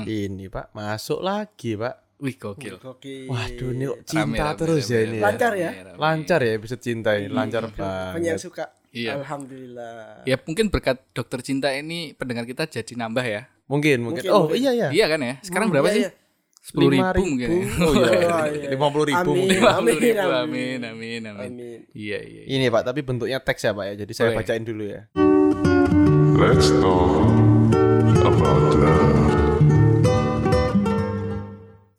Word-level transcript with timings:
Hmm. 0.00 0.08
Ini 0.08 0.46
Pak, 0.48 0.72
masuk 0.72 1.20
lagi 1.20 1.74
Pak. 1.74 1.94
Wih 2.20 2.36
gokil. 2.36 2.76
Oke. 2.84 3.24
Waduh, 3.26 3.72
ini 3.72 3.86
cinta 4.04 4.52
rame, 4.52 4.58
terus 4.60 4.84
rame, 4.84 4.92
ya 4.92 4.98
rame, 4.98 5.08
ini 5.08 5.16
ya. 5.16 5.22
Lancar 5.24 5.52
ya? 5.52 5.70
rame, 5.72 5.80
rame. 5.82 5.96
Lancar 5.96 6.40
ya 6.40 6.52
episode 6.52 6.82
cinta 6.82 7.10
ini, 7.16 7.26
lancar 7.28 7.62
Banyak 7.64 7.80
yang 8.20 8.36
banget. 8.36 8.44
suka. 8.44 8.64
Iya. 8.90 9.10
Alhamdulillah. 9.16 10.26
Ya 10.26 10.36
mungkin 10.36 10.66
berkat 10.68 11.00
dokter 11.10 11.40
cinta 11.40 11.70
ini 11.70 12.12
pendengar 12.12 12.44
kita 12.44 12.66
jadi 12.66 12.92
nambah 12.92 13.24
ya. 13.24 13.48
Mungkin, 13.64 14.02
mungkin. 14.02 14.20
Mungkin, 14.20 14.30
Oh, 14.34 14.50
mungkin. 14.50 14.60
iya 14.60 14.72
ya. 14.74 14.88
Iya 14.92 15.06
kan 15.08 15.20
ya? 15.22 15.34
Sekarang 15.40 15.66
Hmm, 15.70 15.74
berapa 15.78 15.88
iya, 15.88 15.96
sih? 15.96 16.02
iya. 16.04 16.10
Sepuluh 16.60 16.88
ribu, 16.92 17.06
5.000. 17.08 17.24
mungkin. 17.24 17.48
ya? 17.48 17.58
Oh 17.88 17.92
iya. 17.94 18.10
Iya. 18.52 18.68
Lima 18.68 18.86
puluh 18.90 19.06
ribu 19.08 19.16
Amin. 19.24 19.32
mungkin. 19.40 19.56
Lima 19.56 19.72
puluh 19.72 19.96
ribu. 19.96 20.18
Amin, 20.20 20.36
Amin, 20.36 20.78
amin, 20.84 21.20
amin. 21.24 21.46
Amin. 21.48 21.78
Iya, 21.96 22.18
iya. 22.20 22.40
iya. 22.44 22.52
Ini 22.52 22.66
Pak, 22.68 22.82
tapi 22.84 23.00
bentuknya 23.00 23.38
teks 23.40 23.62
ya 23.62 23.72
Pak 23.72 23.84
ya. 23.88 23.94
Jadi 23.96 24.12
saya 24.12 24.28
Boleh. 24.28 24.38
bacain 24.44 24.64
dulu 24.66 24.84
ya. 24.84 25.00
Let's 26.36 26.68
talk 26.76 27.32
about 28.20 28.74
love. 28.76 29.19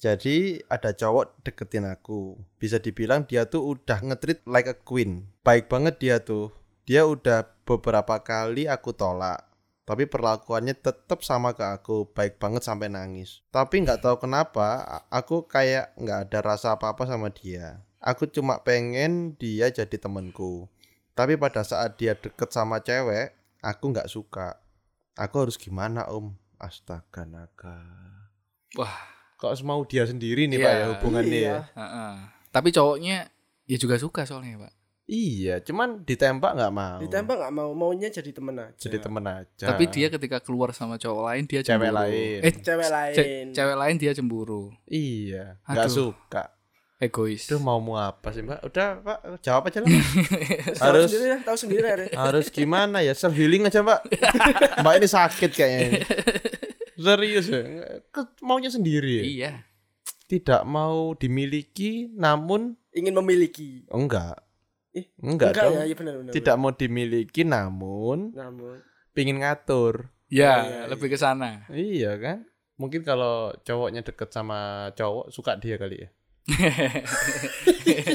Jadi 0.01 0.57
ada 0.65 0.97
cowok 0.97 1.45
deketin 1.45 1.85
aku. 1.85 2.33
Bisa 2.57 2.81
dibilang 2.81 3.29
dia 3.29 3.45
tuh 3.45 3.77
udah 3.77 4.01
ngetrit 4.01 4.41
like 4.49 4.65
a 4.65 4.73
queen. 4.73 5.29
Baik 5.45 5.69
banget 5.69 6.01
dia 6.01 6.17
tuh. 6.17 6.49
Dia 6.89 7.05
udah 7.05 7.45
beberapa 7.69 8.17
kali 8.25 8.65
aku 8.65 8.97
tolak. 8.97 9.45
Tapi 9.85 10.09
perlakuannya 10.09 10.73
tetap 10.73 11.21
sama 11.21 11.53
ke 11.53 11.61
aku. 11.61 12.09
Baik 12.17 12.41
banget 12.41 12.65
sampai 12.65 12.89
nangis. 12.89 13.45
Tapi 13.53 13.85
nggak 13.85 14.01
tahu 14.01 14.25
kenapa 14.25 14.81
aku 15.13 15.45
kayak 15.45 15.93
nggak 15.93 16.33
ada 16.33 16.39
rasa 16.41 16.73
apa-apa 16.73 17.05
sama 17.05 17.30
dia. 17.30 17.86
Aku 18.02 18.25
cuma 18.25 18.58
pengen 18.65 19.38
dia 19.38 19.69
jadi 19.69 20.02
temenku. 20.02 20.65
Tapi 21.13 21.38
pada 21.38 21.61
saat 21.61 22.02
dia 22.02 22.17
deket 22.17 22.49
sama 22.49 22.81
cewek, 22.81 23.38
aku 23.61 23.93
nggak 23.93 24.09
suka. 24.09 24.58
Aku 25.13 25.45
harus 25.45 25.61
gimana 25.61 26.09
om? 26.09 26.33
Astaga 26.58 27.30
naga. 27.30 27.77
Wah, 28.73 29.20
Kok 29.42 29.58
mau 29.66 29.81
dia 29.84 30.06
sendiri 30.06 30.45
nih 30.45 30.56
Iya. 30.56 30.64
Pak 30.64 30.73
ya 30.73 30.86
hubungannya 30.94 31.34
Iya. 31.34 31.50
ya? 31.50 31.59
heeh. 31.73 32.14
Tapi 32.47 32.70
cowoknya 32.70 33.17
ya 33.66 33.78
juga 33.78 33.98
suka 33.98 34.22
soalnya, 34.22 34.61
Pak. 34.61 34.73
Iya, 35.08 35.59
cuman 35.59 36.06
ditembak 36.06 36.56
nggak 36.56 36.72
mau. 36.72 37.02
Ditembak 37.02 37.36
nggak 37.36 37.52
mau, 37.52 37.70
maunya 37.73 38.08
jadi 38.08 38.31
temen 38.31 38.56
aja. 38.56 38.78
Jadi 38.78 38.95
temen 38.95 39.20
aja. 39.25 39.66
Tapi 39.66 39.83
dia 39.89 40.08
ketika 40.08 40.39
keluar 40.39 40.72
sama 40.72 40.95
cowok 40.95 41.23
lain 41.25 41.44
dia 41.44 41.59
Cewek 41.59 41.67
cemburu. 41.83 41.98
lain. 42.00 42.39
Eh, 42.39 42.53
cewek 42.56 42.88
lain. 42.88 43.14
ce- 43.17 43.28
cewek 43.52 43.75
lain 43.75 43.95
dia 43.98 44.11
cemburu. 44.14 44.64
iya, 44.86 45.59
nggak 45.66 45.89
suka. 45.89 46.53
Egois. 46.95 47.50
Itu 47.50 47.58
mau 47.58 47.81
mau 47.81 47.98
apa 47.98 48.30
sih 48.30 48.39
Mbak? 48.39 48.61
Udah 48.61 48.88
Pak, 49.02 49.17
jawab 49.42 49.67
aja 49.67 49.81
lah. 49.81 49.89
Tahu 50.78 50.86
harus 50.86 51.09
sendiri 51.09 51.26
ya, 51.26 51.38
tahu 51.42 51.58
sendiri 51.58 51.81
ya. 51.83 51.95
Re. 51.98 52.05
harus 52.14 52.45
gimana 52.48 53.02
ya? 53.02 53.11
Self 53.11 53.33
healing 53.33 53.66
aja 53.66 53.81
Mbak. 53.81 54.02
Mbak 54.80 54.94
ini 54.95 55.08
sakit 55.09 55.50
kayaknya. 55.52 55.80
ini. 55.89 56.00
Serius 57.02 57.45
ya? 57.47 57.61
Ke- 58.07 58.38
Maunya 58.39 58.69
sendiri. 58.69 59.17
ya? 59.17 59.23
Iya. 59.23 59.52
Tidak 60.23 60.61
mau 60.63 61.11
dimiliki, 61.13 62.08
namun 62.09 62.77
Ingin 62.91 63.16
memiliki. 63.16 63.83
oh, 63.88 63.99
enggak. 63.99 64.39
Eh, 64.91 65.08
Enggak, 65.17 65.55
Enggak 65.55 65.63
dong. 65.66 65.73
ya, 65.73 65.83
iya 65.83 65.95
benar 65.95 66.13
benar. 66.17 66.31
Tidak 66.31 66.55
mau 66.55 66.71
dimiliki, 66.71 67.41
namun 67.41 68.31
Namun 68.31 68.83
pingin 69.11 69.39
ngatur. 69.39 70.11
Ya, 70.27 70.63
iya, 70.63 70.80
lebih 70.85 71.08
ke 71.08 71.16
sana. 71.16 71.63
Iya 71.67 72.16
kan? 72.16 72.43
Mungkin 72.75 73.02
kalau 73.02 73.52
cowoknya 73.59 74.02
deket 74.02 74.30
sama 74.30 74.59
cowok 74.93 75.27
suka 75.27 75.55
dia 75.55 75.75
kali 75.75 76.03
ya. 76.03 76.09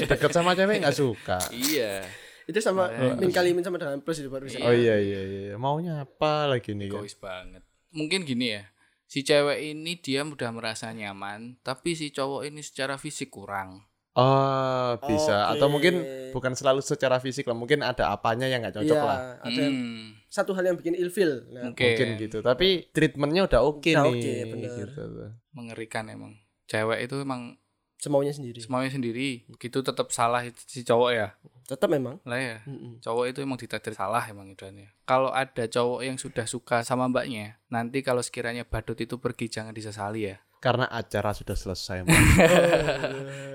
deket 0.05 0.31
sama 0.31 0.53
cewek 0.53 0.81
nggak 0.81 0.93
suka. 0.95 1.37
iya. 1.51 2.03
itu 2.43 2.59
sama 2.59 2.87
Makanya. 2.87 3.15
min 3.17 3.29
kali 3.29 3.49
min 3.51 3.59
sama 3.59 3.75
dengan 3.75 3.99
plus 3.99 4.17
itu 4.17 4.31
baru 4.31 4.47
Oh 4.61 4.71
iya 4.71 4.95
iya 4.95 5.21
iya. 5.21 5.55
Maunya 5.55 6.01
apa 6.01 6.47
lagi 6.47 6.71
nih 6.71 6.87
kan? 6.87 7.03
Egois 7.03 7.15
banget. 7.15 7.63
Mungkin 7.91 8.23
gini 8.23 8.55
ya. 8.55 8.63
Si 9.07 9.23
cewek 9.23 9.63
ini 9.65 9.97
dia 9.97 10.21
udah 10.21 10.51
merasa 10.51 10.91
nyaman, 10.91 11.57
tapi 11.63 11.95
si 11.95 12.11
cowok 12.11 12.43
ini 12.43 12.59
secara 12.59 12.99
fisik 12.99 13.31
kurang. 13.31 13.87
Oh 14.17 14.97
bisa. 14.99 15.47
Oke. 15.47 15.51
Atau 15.55 15.67
mungkin 15.69 15.93
bukan 16.33 16.57
selalu 16.57 16.81
secara 16.81 17.21
fisik 17.21 17.45
lah. 17.45 17.53
Mungkin 17.53 17.85
ada 17.85 18.09
apanya 18.09 18.49
yang 18.49 18.65
nggak 18.65 18.81
cocok 18.81 18.97
Iya, 18.97 19.05
lah. 19.05 19.19
ada 19.39 19.59
yang- 19.61 19.77
Hmm, 19.77 20.05
satu 20.27 20.51
hal 20.51 20.65
yang 20.65 20.75
bikin 20.75 20.97
ilfil. 20.97 21.45
Nah, 21.53 21.69
mungkin, 21.69 21.85
Mungkin 21.87 22.09
gitu. 22.19 22.37
Tapi 22.41 22.89
treatmentnya 22.89 23.45
udah 23.45 23.61
oke 23.61 23.85
Udah 23.87 24.03
nih. 24.03 24.17
oke, 24.17 24.33
bener. 24.51 24.87
gitu. 24.89 25.03
mengerikan 25.53 26.05
emang. 26.05 26.33
Cewek 26.65 27.05
itu 27.05 27.15
emang 27.17 27.55
semaunya 27.97 28.33
sendiri. 28.33 28.61
semuanya 28.61 28.93
sendiri. 28.93 29.43
Gitu 29.57 29.81
tetap 29.81 30.13
salah 30.13 30.45
itu 30.45 30.57
si 30.65 30.85
cowok 30.85 31.09
ya. 31.13 31.27
Tetap 31.67 31.89
memang. 31.91 32.21
Lah 32.23 32.39
ya. 32.39 32.57
Mm-mm. 32.63 33.03
Cowok 33.03 33.25
itu 33.33 33.39
emang 33.43 33.59
ditakdir 33.59 33.97
salah 33.97 34.23
emang 34.29 34.47
idannya. 34.47 34.93
Kalau 35.03 35.33
ada 35.33 35.67
cowok 35.67 36.01
yang 36.05 36.15
sudah 36.15 36.45
suka 36.47 36.85
sama 36.85 37.09
mbaknya, 37.11 37.59
nanti 37.67 37.99
kalau 38.05 38.23
sekiranya 38.23 38.63
badut 38.63 38.95
itu 39.01 39.19
pergi 39.19 39.51
jangan 39.51 39.75
disesali 39.75 40.31
ya. 40.31 40.37
Karena 40.57 40.89
acara 40.89 41.33
sudah 41.37 41.53
selesai. 41.53 42.05
Mbak. 42.05 42.17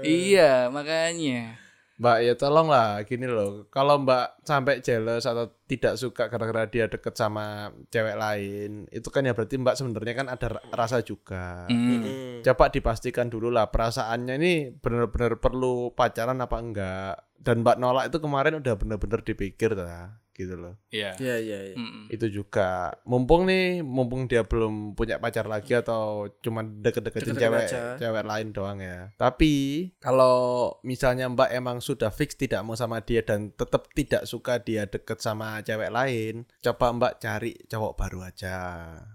Iya, 0.03 0.67
makanya. 0.75 1.57
Mbak 2.01 2.19
ya 2.25 2.35
tolonglah 2.35 3.05
gini 3.05 3.29
loh. 3.29 3.69
Kalau 3.69 4.01
Mbak 4.01 4.47
sampai 4.49 4.81
jealous 4.81 5.29
atau 5.29 5.53
tidak 5.69 6.01
suka 6.01 6.33
gara-gara 6.33 6.65
dia 6.69 6.89
deket 6.89 7.15
sama 7.15 7.71
cewek 7.93 8.17
lain, 8.17 8.89
itu 8.89 9.09
kan 9.13 9.29
ya 9.29 9.37
berarti 9.37 9.61
Mbak 9.61 9.77
sebenarnya 9.77 10.15
kan 10.17 10.29
ada 10.33 10.47
ra- 10.57 10.67
rasa 10.73 11.05
juga. 11.05 11.69
Hmm. 11.69 12.03
Mm. 12.03 12.41
Coba 12.43 12.73
dipastikan 12.73 13.29
dulu 13.29 13.53
lah 13.53 13.69
perasaannya 13.69 14.35
ini 14.41 14.53
benar-benar 14.73 15.39
perlu 15.39 15.93
pacaran 15.93 16.41
apa 16.41 16.57
enggak. 16.59 17.15
Dan 17.43 17.67
Mbak 17.67 17.77
nolak 17.77 18.05
itu 18.09 18.19
kemarin 18.23 18.63
udah 18.63 18.75
benar-benar 18.79 19.21
dipikir 19.27 19.75
lah, 19.75 20.23
gitu 20.33 20.57
loh. 20.57 20.75
Iya. 20.89 21.15
Iya 21.21 21.37
iya 21.39 21.59
iya. 21.73 21.77
Itu 22.09 22.29
juga 22.33 22.97
mumpung 23.05 23.45
nih, 23.47 23.85
mumpung 23.85 24.27
dia 24.27 24.43
belum 24.45 24.97
punya 24.97 25.21
pacar 25.21 25.47
lagi 25.47 25.77
atau 25.77 26.29
cuma 26.41 26.65
deket-deketin 26.65 27.37
Deket-deket 27.37 27.43
cewek 27.49 27.65
aja. 27.69 27.83
cewek 28.01 28.25
lain 28.25 28.49
doang 28.51 28.79
ya. 28.81 29.13
Tapi 29.21 29.53
kalau 30.01 30.73
misalnya 30.83 31.29
Mbak 31.29 31.51
emang 31.53 31.79
sudah 31.85 32.09
fix 32.11 32.35
tidak 32.35 32.65
mau 32.65 32.75
sama 32.75 33.05
dia 33.05 33.21
dan 33.23 33.53
tetap 33.53 33.89
tidak 33.93 34.25
suka 34.25 34.59
dia 34.59 34.89
deket 34.89 35.21
sama 35.21 35.61
cewek 35.61 35.93
lain, 35.93 36.49
coba 36.65 36.87
Mbak 36.97 37.15
cari 37.21 37.53
cowok 37.69 37.93
baru 37.95 38.19
aja 38.27 38.57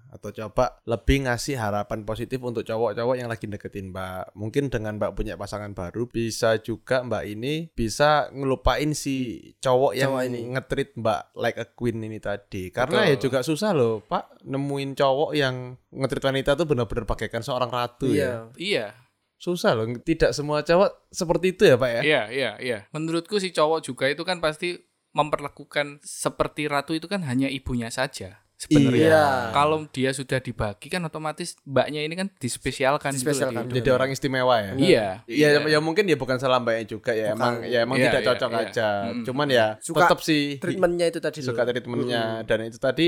atau 0.07 0.31
coba 0.31 0.79
lebih 0.87 1.27
ngasih 1.27 1.59
harapan 1.59 2.07
positif 2.07 2.39
untuk 2.39 2.63
cowok-cowok 2.63 3.15
yang 3.19 3.29
lagi 3.29 3.45
deketin 3.45 3.91
Mbak. 3.91 4.33
Mungkin 4.33 4.71
dengan 4.71 4.95
Mbak 4.97 5.13
punya 5.13 5.35
pasangan 5.35 5.75
baru 5.75 6.07
bisa 6.07 6.57
juga 6.63 7.03
Mbak 7.03 7.23
ini 7.27 7.69
bisa 7.75 8.31
ngelupain 8.31 8.95
si 8.95 9.51
cowok 9.59 9.93
yang 9.93 10.11
Cowok 10.15 10.23
ini. 10.31 10.39
ngetrit 10.55 10.89
Mbak 10.95 11.16
like 11.37 11.57
a 11.57 11.65
queen 11.65 12.01
ini 12.03 12.17
tadi. 12.21 12.69
Karena 12.69 13.07
ya 13.07 13.15
Betul. 13.15 13.23
juga 13.29 13.39
susah 13.45 13.71
loh, 13.73 14.03
Pak, 14.03 14.43
nemuin 14.45 14.91
cowok 14.97 15.31
yang 15.37 15.75
ngetrit 15.93 16.23
wanita 16.25 16.57
tuh 16.57 16.65
benar-benar 16.69 17.05
bagaikan 17.07 17.41
seorang 17.41 17.69
ratu 17.69 18.11
ya. 18.11 18.49
Iya. 18.55 18.57
Iya. 18.57 18.87
Susah 19.37 19.77
loh, 19.77 19.85
tidak 20.01 20.33
semua 20.33 20.65
cowok 20.65 21.13
seperti 21.13 21.53
itu 21.53 21.63
ya, 21.69 21.77
Pak 21.77 21.89
ya. 21.89 22.01
Iya, 22.01 22.23
iya, 22.33 22.51
iya. 22.57 22.79
Menurutku 22.89 23.37
si 23.37 23.53
cowok 23.53 23.85
juga 23.85 24.09
itu 24.09 24.25
kan 24.25 24.41
pasti 24.41 24.81
memperlakukan 25.13 26.01
seperti 26.01 26.69
ratu 26.69 26.93
itu 26.93 27.05
kan 27.05 27.25
hanya 27.25 27.49
ibunya 27.49 27.89
saja. 27.89 28.46
Sebenarnya. 28.57 29.05
Iya. 29.07 29.25
Kalau 29.53 29.85
dia 29.87 30.09
sudah 30.11 30.37
dibagi 30.37 30.89
kan 30.89 30.99
otomatis 30.99 31.53
mbaknya 31.61 32.01
ini 32.01 32.13
kan 32.13 32.27
dispesialkan. 32.35 33.13
gitu 33.13 33.21
Dispesialkan. 33.21 33.69
di- 33.69 33.77
Jadi 33.77 33.89
orang 33.89 34.09
istimewa 34.09 34.55
ya. 34.57 34.71
Iya. 34.73 35.07
Iya, 35.23 35.47
ya 35.63 35.79
mungkin 35.79 36.03
ya 36.03 36.17
bukan 36.17 36.35
salah 36.35 36.57
mbaknya 36.57 36.89
juga 36.89 37.13
ya. 37.13 37.31
Bukan. 37.31 37.37
Emang 37.37 37.55
ya 37.63 37.79
emang 37.85 37.95
Iya, 37.95 38.05
tidak 38.09 38.19
iya, 38.19 38.27
cocok 38.27 38.51
iya. 38.51 38.61
aja. 38.63 38.89
Mm-mm. 39.05 39.23
Cuman 39.23 39.47
ya 39.47 39.67
Suka 39.77 39.99
tetap 40.03 40.19
sih 40.19 40.57
Treatmentnya 40.57 41.05
itu 41.05 41.19
tadi 41.19 41.39
suka 41.39 41.61
treatmentnya 41.63 42.23
dan 42.43 42.59
itu 42.65 42.77
tadi 42.77 43.07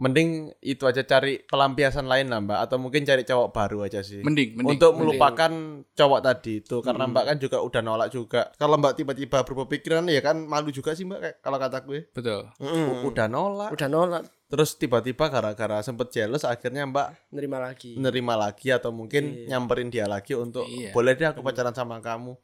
mending 0.00 0.30
itu 0.58 0.80
aja 0.82 1.02
cari 1.02 1.38
pelampiasan 1.42 2.04
lain 2.04 2.26
lah 2.26 2.40
mbak 2.40 2.58
atau 2.58 2.76
mungkin 2.76 3.04
cari 3.04 3.20
cowok 3.20 3.48
baru 3.50 3.84
aja 3.84 4.00
sih 4.00 4.20
Mending, 4.20 4.56
mending. 4.56 4.72
untuk 4.72 4.90
mending. 4.90 5.00
melupakan 5.12 5.52
cowok 5.90 6.20
tadi 6.20 6.52
itu 6.58 6.76
karena 6.80 7.04
mbak 7.04 7.24
kan 7.26 7.36
juga 7.36 7.60
udah 7.60 7.80
nolak 7.80 8.08
juga 8.08 8.48
kalau 8.54 8.74
mbak 8.74 8.96
tiba-tiba 8.96 9.42
berubah 9.42 9.66
pikiran 9.66 10.04
ya 10.06 10.18
kan 10.18 10.40
malu 10.40 10.68
juga 10.70 10.92
sih 10.92 11.04
mbak 11.04 11.18
kayak 11.20 11.36
kalau 11.38 11.58
kata 11.58 11.78
gue 11.82 12.00
Betul. 12.10 12.48
Mm-mm. 12.56 12.86
U- 12.98 13.08
udah 13.08 13.26
nolak 13.26 13.70
udah 13.70 13.88
nolak 13.88 14.22
terus 14.46 14.74
tiba-tiba 14.74 15.28
gara-gara 15.28 15.78
sempet 15.78 16.10
jealous 16.10 16.42
akhirnya 16.42 16.82
mbak 16.82 17.14
nerima 17.30 17.60
lagi. 17.60 17.94
nerima 17.94 18.34
lagi 18.34 18.68
atau 18.68 18.90
mungkin 18.90 19.30
Iya. 19.36 19.46
nyamperin 19.52 19.88
dia 19.88 20.06
lagi 20.06 20.32
untuk 20.32 20.64
Iya. 20.64 20.90
boleh 20.90 21.12
deh 21.12 21.28
aku 21.28 21.38
pacaran 21.40 21.70
sama 21.70 22.00
kamu 22.00 22.34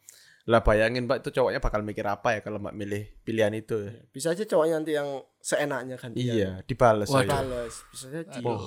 lah 0.47 0.63
bayangin 0.63 1.11
mbak 1.11 1.27
itu 1.27 1.35
cowoknya 1.35 1.59
bakal 1.59 1.83
mikir 1.83 2.07
apa 2.07 2.39
ya 2.39 2.41
kalau 2.41 2.63
mbak 2.63 2.75
milih 2.75 3.03
pilihan 3.27 3.51
itu 3.51 3.83
ya. 3.83 3.93
Bisa 4.09 4.31
aja 4.31 4.47
cowoknya 4.47 4.75
nanti 4.79 4.95
yang 4.95 5.09
seenaknya 5.43 5.99
kan 5.99 6.15
iya 6.15 6.63
dibales 6.63 7.11
Waduh. 7.11 7.27
aja. 7.27 7.43
Balas. 7.43 7.75
Bisa 7.91 8.07
jadi. 8.09 8.39
Aduh. 8.39 8.63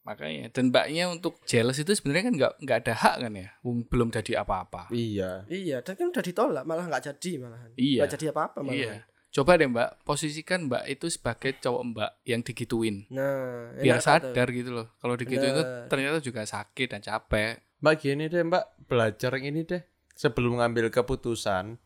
Makanya 0.00 0.48
dan 0.52 0.72
mbaknya 0.72 1.08
untuk 1.08 1.36
jealous 1.44 1.76
itu 1.76 1.92
sebenarnya 1.92 2.24
kan 2.28 2.34
nggak 2.36 2.52
nggak 2.64 2.78
ada 2.84 2.94
hak 2.96 3.16
kan 3.24 3.32
ya. 3.36 3.48
Belum 3.64 4.08
jadi 4.08 4.32
apa-apa. 4.44 4.88
iya 4.92 5.44
Iya, 5.46 5.80
dan 5.84 5.96
kan 5.96 6.08
udah 6.08 6.24
ditolak, 6.24 6.64
malah 6.64 6.88
nggak 6.88 7.04
jadi 7.14 7.32
malahan. 7.40 7.70
Iya. 7.76 8.00
Nggak 8.04 8.12
jadi 8.16 8.26
apa-apa 8.32 8.58
malahan. 8.60 8.80
Iya. 8.80 8.94
Coba 9.30 9.54
deh 9.54 9.70
mbak, 9.70 10.02
posisikan 10.02 10.66
mbak 10.66 10.90
itu 10.90 11.06
sebagai 11.06 11.54
cowok 11.62 11.82
mbak 11.94 12.10
yang 12.26 12.42
digituin. 12.42 13.06
Nah, 13.14 13.70
Biar 13.78 14.02
tuh. 14.02 14.10
sadar 14.10 14.48
gitu 14.50 14.74
loh. 14.74 14.90
Kalau 14.98 15.14
digituin 15.14 15.54
itu 15.54 15.62
ternyata 15.86 16.18
juga 16.18 16.42
sakit 16.42 16.88
dan 16.90 17.00
capek. 17.00 17.62
Mbak 17.78 17.94
gini 17.96 18.24
deh 18.26 18.42
mbak 18.42 18.64
belajar 18.90 19.30
yang 19.38 19.54
ini 19.54 19.62
deh 19.64 19.80
sebelum 20.20 20.60
ngambil 20.60 20.92
keputusan 20.92 21.80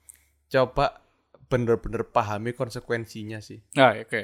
coba 0.51 0.99
bener-bener 1.47 2.03
pahami 2.03 2.51
konsekuensinya 2.51 3.39
sih. 3.39 3.63
Nah, 3.79 3.95
oke. 3.95 4.23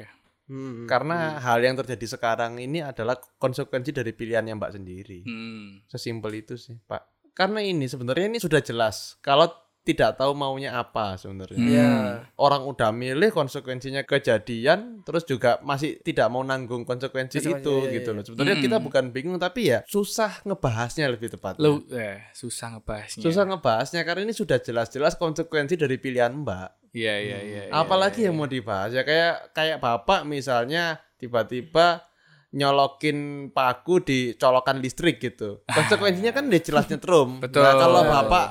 Hmm. 0.51 0.83
Karena 0.83 1.39
hal 1.39 1.63
yang 1.63 1.79
terjadi 1.79 2.19
sekarang 2.19 2.59
ini 2.59 2.83
adalah 2.83 3.15
konsekuensi 3.15 3.95
dari 3.95 4.11
pilihannya 4.11 4.51
Mbak 4.59 4.71
sendiri. 4.75 5.19
Hmm. 5.23 5.79
Sesimpel 5.87 6.43
itu 6.43 6.59
sih, 6.59 6.75
Pak. 6.75 7.31
Karena 7.31 7.63
ini 7.63 7.87
sebenarnya 7.87 8.35
ini 8.35 8.39
sudah 8.43 8.59
jelas. 8.59 9.15
Kalau 9.23 9.47
tidak 9.81 10.21
tahu 10.21 10.37
maunya 10.37 10.77
apa 10.77 11.17
sebenarnya. 11.17 11.57
Hmm. 11.57 11.73
Ya. 11.73 11.93
Orang 12.37 12.69
udah 12.69 12.93
milih 12.93 13.33
konsekuensinya 13.33 14.05
kejadian, 14.05 15.01
terus 15.01 15.25
juga 15.25 15.57
masih 15.65 15.97
tidak 16.05 16.29
mau 16.29 16.45
nanggung 16.45 16.85
konsekuensi 16.85 17.41
Konsekuensi, 17.41 17.65
itu 17.65 17.75
iya, 17.89 17.93
gitu 17.97 18.09
iya. 18.13 18.17
loh. 18.17 18.23
Sebenarnya 18.23 18.57
Hmm. 18.61 18.65
kita 18.69 18.77
bukan 18.77 19.05
bingung 19.09 19.37
tapi 19.41 19.73
ya 19.73 19.81
susah 19.89 20.45
ngebahasnya 20.45 21.09
lebih 21.09 21.33
tepatnya. 21.33 21.65
Lu 21.65 21.81
eh 21.89 22.29
susah 22.37 22.77
ngebahasnya. 22.77 23.23
Susah 23.25 23.43
ngebahasnya 23.49 24.01
karena 24.05 24.21
ini 24.29 24.33
sudah 24.37 24.61
jelas-jelas 24.61 25.17
konsekuensi 25.17 25.73
dari 25.73 25.97
pilihan 25.97 26.29
Mbak. 26.29 26.93
Iya 26.93 27.15
iya 27.17 27.39
iya. 27.41 27.61
iya, 27.67 27.73
Apalagi 27.73 28.21
iya, 28.21 28.29
yang 28.29 28.37
mau 28.37 28.45
dibahas 28.45 28.93
ya 28.93 29.01
kayak 29.01 29.55
kayak 29.57 29.81
bapak 29.81 30.27
misalnya 30.29 31.01
tiba-tiba 31.17 32.05
nyolokin 32.51 33.49
paku 33.55 34.03
di 34.03 34.19
colokan 34.37 34.77
listrik 34.77 35.17
gitu. 35.17 35.63
Konsekuensinya 35.77 36.35
kan 36.35 36.45
udah 36.51 36.61
jelas 36.61 36.85
nyetrum. 36.91 37.39
Betul. 37.41 37.63
Nah, 37.63 37.73
kalau 37.79 38.01
bapak 38.05 38.45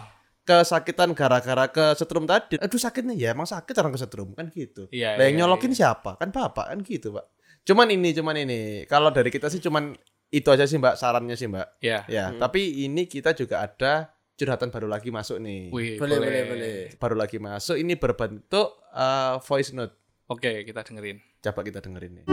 kesakitan 0.50 1.14
gara-gara 1.14 1.70
kesetrum 1.70 2.26
tadi, 2.26 2.58
aduh 2.58 2.80
sakitnya 2.82 3.14
ya 3.14 3.30
emang 3.30 3.46
sakit 3.46 3.74
orang 3.78 3.94
kesetrum 3.94 4.34
kan 4.34 4.50
gitu. 4.50 4.90
Iya, 4.90 5.14
Lah 5.14 5.30
yang 5.30 5.38
iya, 5.38 5.40
nyolokin 5.46 5.70
siapa? 5.70 6.18
Kan 6.18 6.34
bapak 6.34 6.74
kan 6.74 6.78
gitu, 6.82 7.14
Pak. 7.14 7.30
Cuman 7.62 7.86
ini 7.94 8.10
cuman 8.10 8.34
ini. 8.42 8.60
Kalau 8.90 9.14
dari 9.14 9.30
kita 9.30 9.46
sih 9.46 9.62
cuman 9.62 9.94
itu 10.30 10.48
aja 10.50 10.66
sih 10.66 10.78
Mbak 10.78 10.98
sarannya 10.98 11.38
sih 11.38 11.46
Mbak. 11.46 11.68
Iya. 11.82 11.98
Ya, 12.10 12.24
tapi 12.34 12.82
ini 12.86 13.06
kita 13.06 13.30
juga 13.38 13.62
ada 13.62 14.10
curhatan 14.34 14.72
baru 14.72 14.88
lagi 14.88 15.12
masuk 15.12 15.36
nih. 15.38 15.68
Wih, 15.70 16.00
Boleh, 16.00 16.16
boleh, 16.16 16.42
boleh. 16.48 16.76
Baru 16.96 17.14
lagi 17.14 17.36
masuk 17.36 17.76
ini 17.76 17.94
berbentuk 18.00 18.80
uh, 18.96 19.36
voice 19.44 19.70
note. 19.76 19.94
Oke, 20.30 20.64
kita 20.64 20.80
dengerin. 20.82 21.20
Coba 21.44 21.60
kita 21.60 21.78
dengerin 21.84 22.22
nih. 22.22 22.26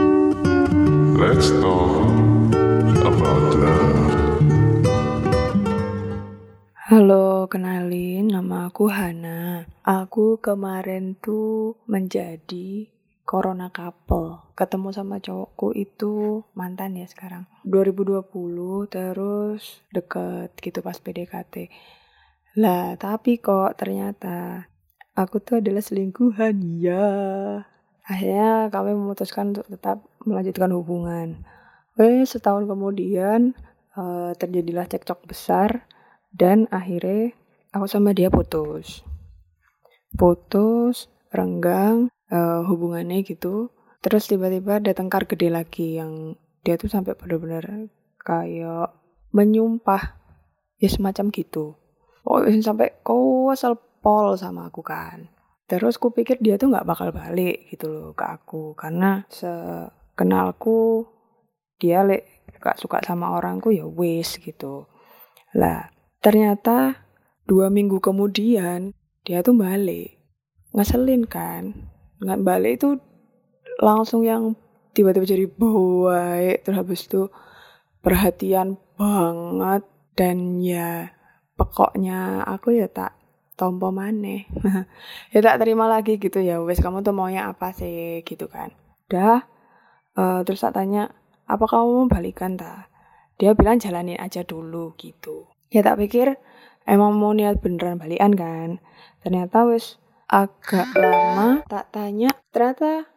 Let's 1.18 1.50
talk 1.60 2.08
about 3.02 3.52
love. 3.58 4.27
Halo, 6.88 7.44
kenalin 7.52 8.32
nama 8.32 8.72
aku 8.72 8.88
Hana. 8.88 9.68
Aku 9.84 10.40
kemarin 10.40 11.20
tuh 11.20 11.76
menjadi 11.84 12.88
corona 13.28 13.68
couple. 13.68 14.56
Ketemu 14.56 14.96
sama 14.96 15.20
cowokku 15.20 15.76
itu 15.76 16.40
mantan 16.56 16.96
ya 16.96 17.04
sekarang. 17.04 17.44
2020 17.68 18.24
terus 18.88 19.84
deket 19.92 20.56
gitu 20.64 20.80
pas 20.80 20.96
PDKT. 20.96 21.68
Lah, 22.56 22.96
tapi 22.96 23.36
kok 23.36 23.76
ternyata 23.76 24.64
aku 25.12 25.44
tuh 25.44 25.60
adalah 25.60 25.84
selingkuhan 25.84 26.56
ya. 26.80 27.04
Akhirnya 28.08 28.72
kami 28.72 28.96
memutuskan 28.96 29.52
untuk 29.52 29.68
tetap 29.68 30.08
melanjutkan 30.24 30.72
hubungan. 30.72 31.44
Eh, 32.00 32.24
setahun 32.24 32.64
kemudian 32.64 33.52
eh, 33.92 34.32
terjadilah 34.40 34.88
cekcok 34.88 35.28
besar 35.28 35.84
dan 36.32 36.68
akhirnya 36.68 37.32
aku 37.72 37.86
sama 37.88 38.12
dia 38.16 38.28
putus. 38.28 39.04
Putus 40.16 41.12
renggang 41.32 42.08
eh, 42.32 42.62
hubungannya 42.64 43.24
gitu. 43.24 43.72
Terus 43.98 44.30
tiba-tiba 44.30 44.78
ada 44.78 44.94
tengkar 44.94 45.26
gede 45.26 45.50
lagi 45.50 45.98
yang 45.98 46.38
dia 46.62 46.78
tuh 46.78 46.90
sampai 46.90 47.18
bener-bener 47.18 47.90
kayak 48.22 48.94
menyumpah 49.34 50.16
ya 50.78 50.88
semacam 50.88 51.32
gitu. 51.34 51.74
Pokoknya 52.22 52.60
sampai 52.62 53.00
kau 53.02 53.50
asal 53.50 53.76
pol 54.04 54.36
sama 54.38 54.70
aku 54.70 54.84
kan. 54.84 55.32
Terus 55.68 56.00
ku 56.00 56.12
pikir 56.14 56.40
dia 56.40 56.56
tuh 56.56 56.72
nggak 56.72 56.88
bakal 56.88 57.08
balik 57.12 57.68
gitu 57.68 57.92
loh 57.92 58.10
ke 58.16 58.24
aku. 58.24 58.72
Karena 58.72 59.24
sekenalku 59.28 61.04
dia 61.78 62.02
lek 62.02 62.38
gak 62.58 62.80
suka 62.80 62.98
sama 63.04 63.36
orangku 63.38 63.70
ya 63.70 63.86
wis 63.86 64.40
gitu. 64.40 64.88
Lah 65.54 65.97
ternyata 66.18 66.98
dua 67.48 67.72
minggu 67.72 68.02
kemudian 68.02 68.92
dia 69.24 69.40
tuh 69.40 69.56
balik. 69.56 70.18
Ngeselin 70.76 71.24
kan? 71.24 71.90
Nggak 72.20 72.40
balik 72.44 72.72
itu 72.80 72.88
langsung 73.78 74.26
yang 74.26 74.58
tiba-tiba 74.92 75.26
jadi 75.28 75.46
baik 75.46 76.66
terus 76.66 76.78
habis 76.78 77.00
itu 77.06 77.30
perhatian 78.02 78.80
banget 78.98 79.86
dan 80.18 80.58
ya 80.58 81.14
pokoknya 81.54 82.42
aku 82.42 82.74
ya 82.74 82.90
tak 82.90 83.14
tompo 83.54 83.90
maneh. 83.94 84.46
Ya 85.34 85.44
tak 85.44 85.62
terima 85.62 85.86
lagi 85.86 86.18
gitu 86.18 86.38
ya 86.42 86.58
wes 86.62 86.82
kamu 86.82 87.04
tuh 87.04 87.14
maunya 87.14 87.50
apa 87.50 87.70
sih? 87.70 88.22
gitu 88.26 88.50
kan. 88.50 88.74
Dah 89.06 89.46
eh, 90.18 90.40
terus 90.42 90.62
tak 90.62 90.74
tanya 90.74 91.14
apa 91.48 91.64
kamu 91.64 92.04
mau 92.04 92.06
balikan 92.12 92.60
tak 92.60 92.92
dia 93.40 93.54
bilang 93.54 93.80
jalanin 93.80 94.20
aja 94.20 94.42
dulu 94.44 94.92
gitu 95.00 95.48
ya 95.68 95.84
tak 95.84 96.00
pikir 96.00 96.36
emang 96.88 97.16
mau 97.16 97.32
niat 97.36 97.60
beneran 97.60 98.00
balikan 98.00 98.32
kan. 98.34 98.68
Ternyata 99.24 99.68
wes 99.68 100.00
agak 100.28 100.92
lama 100.96 101.64
tak 101.68 101.88
tanya 101.92 102.32
ternyata 102.52 103.08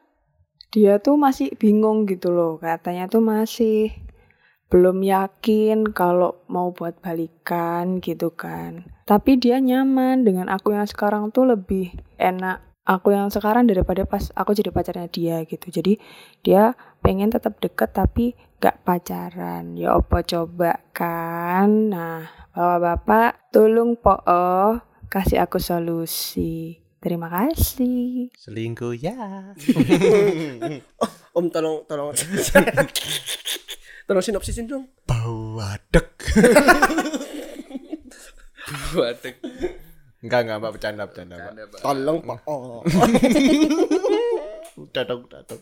dia 0.71 1.03
tuh 1.03 1.19
masih 1.19 1.51
bingung 1.59 2.07
gitu 2.07 2.31
loh. 2.31 2.56
Katanya 2.59 3.12
tuh 3.12 3.19
masih 3.19 3.92
belum 4.71 5.03
yakin 5.03 5.92
kalau 5.92 6.39
mau 6.48 6.71
buat 6.71 6.95
balikan 7.03 8.00
gitu 8.00 8.31
kan. 8.31 8.88
Tapi 9.04 9.36
dia 9.36 9.59
nyaman 9.59 10.24
dengan 10.24 10.47
aku 10.47 10.71
yang 10.71 10.88
sekarang 10.88 11.36
tuh 11.36 11.44
lebih 11.44 11.92
enak 12.15 12.70
aku 12.86 13.13
yang 13.13 13.30
sekarang 13.30 13.69
daripada 13.69 14.06
pas 14.10 14.33
aku 14.33 14.57
jadi 14.57 14.74
pacarnya 14.74 15.06
dia 15.10 15.45
gitu 15.45 15.69
jadi 15.69 16.01
dia 16.42 16.74
pengen 17.06 17.30
tetap 17.30 17.62
deket 17.62 17.94
tapi 17.94 18.33
gak 18.62 18.81
pacaran 18.86 19.78
ya 19.78 19.98
apa 19.98 20.22
coba 20.25 20.81
kan 20.94 21.89
nah 21.94 22.25
bapak-bapak 22.54 23.50
tolong 23.54 23.98
po 23.98 24.18
kasih 25.10 25.42
aku 25.45 25.62
solusi 25.62 26.81
terima 27.01 27.30
kasih 27.30 28.30
Selingkuh 28.38 28.94
ya. 28.94 29.54
Om 31.38 31.48
tolong 31.50 31.88
tolong 31.88 32.12
tolong 34.06 34.19
sinopsisin 34.19 34.68
dong. 34.68 34.92
Bau 35.07 35.63
adek. 35.63 36.12
Waduh. 39.00 39.80
Enggak 40.21 40.40
enggak 40.45 40.57
Mbak 40.61 40.71
bercanda 40.78 41.04
bercanda 41.09 41.35
Mbak. 41.37 41.81
Tolong 41.81 42.18
Pak. 42.21 42.40
Oh. 42.45 42.81
Udah 44.81 45.04
dong, 45.04 45.21
udah 45.28 45.42
dong. 45.45 45.61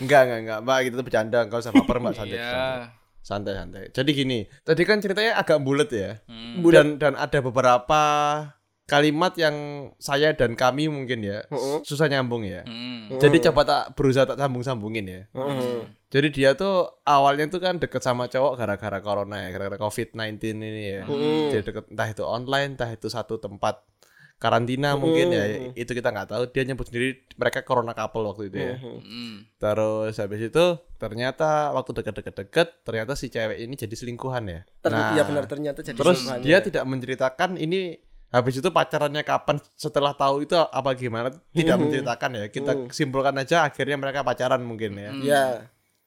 Enggak 0.00 0.20
enggak 0.26 0.40
enggak 0.46 0.58
Mbak 0.62 0.78
kita 0.86 0.94
tuh 0.94 1.06
bercanda 1.06 1.38
enggak 1.42 1.60
usah 1.60 1.72
baper 1.74 1.96
Mbak 1.98 2.14
santai. 2.14 2.38
Iya. 2.38 2.50
santai. 2.50 3.02
Santai 3.24 3.52
santai. 3.56 3.82
Jadi 3.90 4.10
gini, 4.12 4.38
tadi 4.62 4.82
kan 4.84 5.00
ceritanya 5.00 5.40
agak 5.40 5.58
bulat 5.64 5.88
ya. 5.90 6.20
Hmm. 6.28 6.60
Dan 6.68 7.00
dan 7.00 7.14
ada 7.16 7.38
beberapa 7.40 8.02
kalimat 8.84 9.32
yang 9.40 9.56
saya 9.96 10.36
dan 10.36 10.52
kami 10.52 10.92
mungkin 10.92 11.24
ya 11.24 11.48
susah 11.80 12.04
nyambung 12.04 12.44
ya. 12.44 12.68
Hmm. 12.68 13.16
Jadi 13.16 13.40
coba 13.48 13.64
tak 13.64 13.84
berusaha 13.96 14.28
tak 14.28 14.36
sambung-sambungin 14.36 15.04
ya. 15.08 15.22
Heeh. 15.32 15.88
Jadi 16.12 16.28
dia 16.30 16.52
tuh 16.52 17.00
awalnya 17.02 17.48
tuh 17.48 17.64
kan 17.64 17.80
deket 17.80 18.04
sama 18.04 18.28
cowok 18.28 18.60
gara-gara 18.60 19.00
corona 19.00 19.40
ya, 19.40 19.48
gara-gara 19.56 19.80
COVID-19 19.80 20.36
ini 20.60 20.82
ya. 21.00 21.02
Jadi 21.50 21.64
deket 21.64 21.84
entah 21.90 22.08
itu 22.12 22.22
online, 22.28 22.76
entah 22.76 22.92
itu 22.92 23.08
satu 23.08 23.40
tempat 23.40 23.82
karantina 24.36 24.92
mungkin 25.00 25.32
ya. 25.32 25.72
Itu 25.72 25.96
kita 25.96 26.12
nggak 26.12 26.28
tahu. 26.28 26.42
Dia 26.52 26.68
nyebut 26.68 26.84
sendiri 26.84 27.24
mereka 27.40 27.64
corona 27.64 27.96
couple 27.96 28.28
waktu 28.28 28.52
itu 28.52 28.58
ya. 28.60 28.76
Hmm. 28.76 29.48
Terus 29.56 30.20
habis 30.20 30.44
itu 30.44 30.64
ternyata 31.00 31.72
waktu 31.72 31.90
deket-deket-deket 32.04 32.84
ternyata 32.84 33.16
si 33.16 33.32
cewek 33.32 33.64
ini 33.64 33.74
jadi 33.80 33.96
selingkuhan 33.96 34.44
ya. 34.44 34.60
Ternyata 34.84 35.16
ya 35.16 35.22
benar 35.24 35.44
ternyata 35.48 35.80
jadi 35.80 35.96
Terus 35.96 36.20
dia 36.44 36.60
tidak 36.60 36.84
menceritakan 36.84 37.56
ini 37.56 37.96
habis 38.34 38.58
itu 38.58 38.66
pacarannya 38.66 39.22
kapan? 39.22 39.62
Setelah 39.78 40.10
tahu 40.18 40.42
itu 40.42 40.58
apa 40.58 40.90
gimana? 40.98 41.30
Tidak 41.54 41.76
menceritakan 41.78 42.30
ya. 42.34 42.44
Kita 42.50 42.90
simpulkan 42.90 43.38
aja 43.38 43.62
akhirnya 43.62 43.94
mereka 43.94 44.26
pacaran 44.26 44.58
mungkin 44.66 44.98
ya. 44.98 45.10
Ya. 45.22 45.46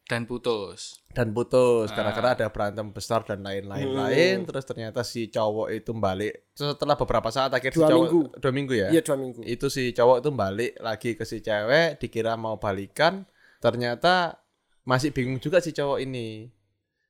Dan 0.08 0.24
putus. 0.24 1.04
dan 1.12 1.36
putus. 1.36 1.92
Karena 1.92 2.16
ada 2.16 2.48
berantem 2.48 2.96
besar 2.96 3.28
dan 3.28 3.44
lain-lain. 3.44 3.92
Lain 3.92 4.38
terus 4.48 4.64
ternyata 4.64 5.04
si 5.04 5.28
cowok 5.28 5.68
itu 5.72 5.92
balik. 5.96 6.48
Setelah 6.56 6.96
beberapa 6.96 7.28
saat 7.28 7.52
akhir 7.52 7.76
si 7.76 7.80
Dua 7.80 7.92
cowok 7.92 8.08
minggu. 8.08 8.22
dua 8.40 8.52
minggu 8.56 8.74
ya? 8.76 8.88
Iya 8.88 9.02
dua 9.04 9.18
minggu. 9.20 9.40
itu 9.44 9.68
si 9.68 9.92
cowok 9.92 10.24
itu 10.24 10.30
balik 10.32 10.72
lagi 10.80 11.12
ke 11.20 11.28
si 11.28 11.44
cewek 11.44 12.00
dikira 12.00 12.40
mau 12.40 12.56
balikan. 12.56 13.28
Ternyata 13.60 14.40
masih 14.88 15.12
bingung 15.12 15.44
juga 15.44 15.60
si 15.60 15.76
cowok 15.76 16.00
ini 16.00 16.56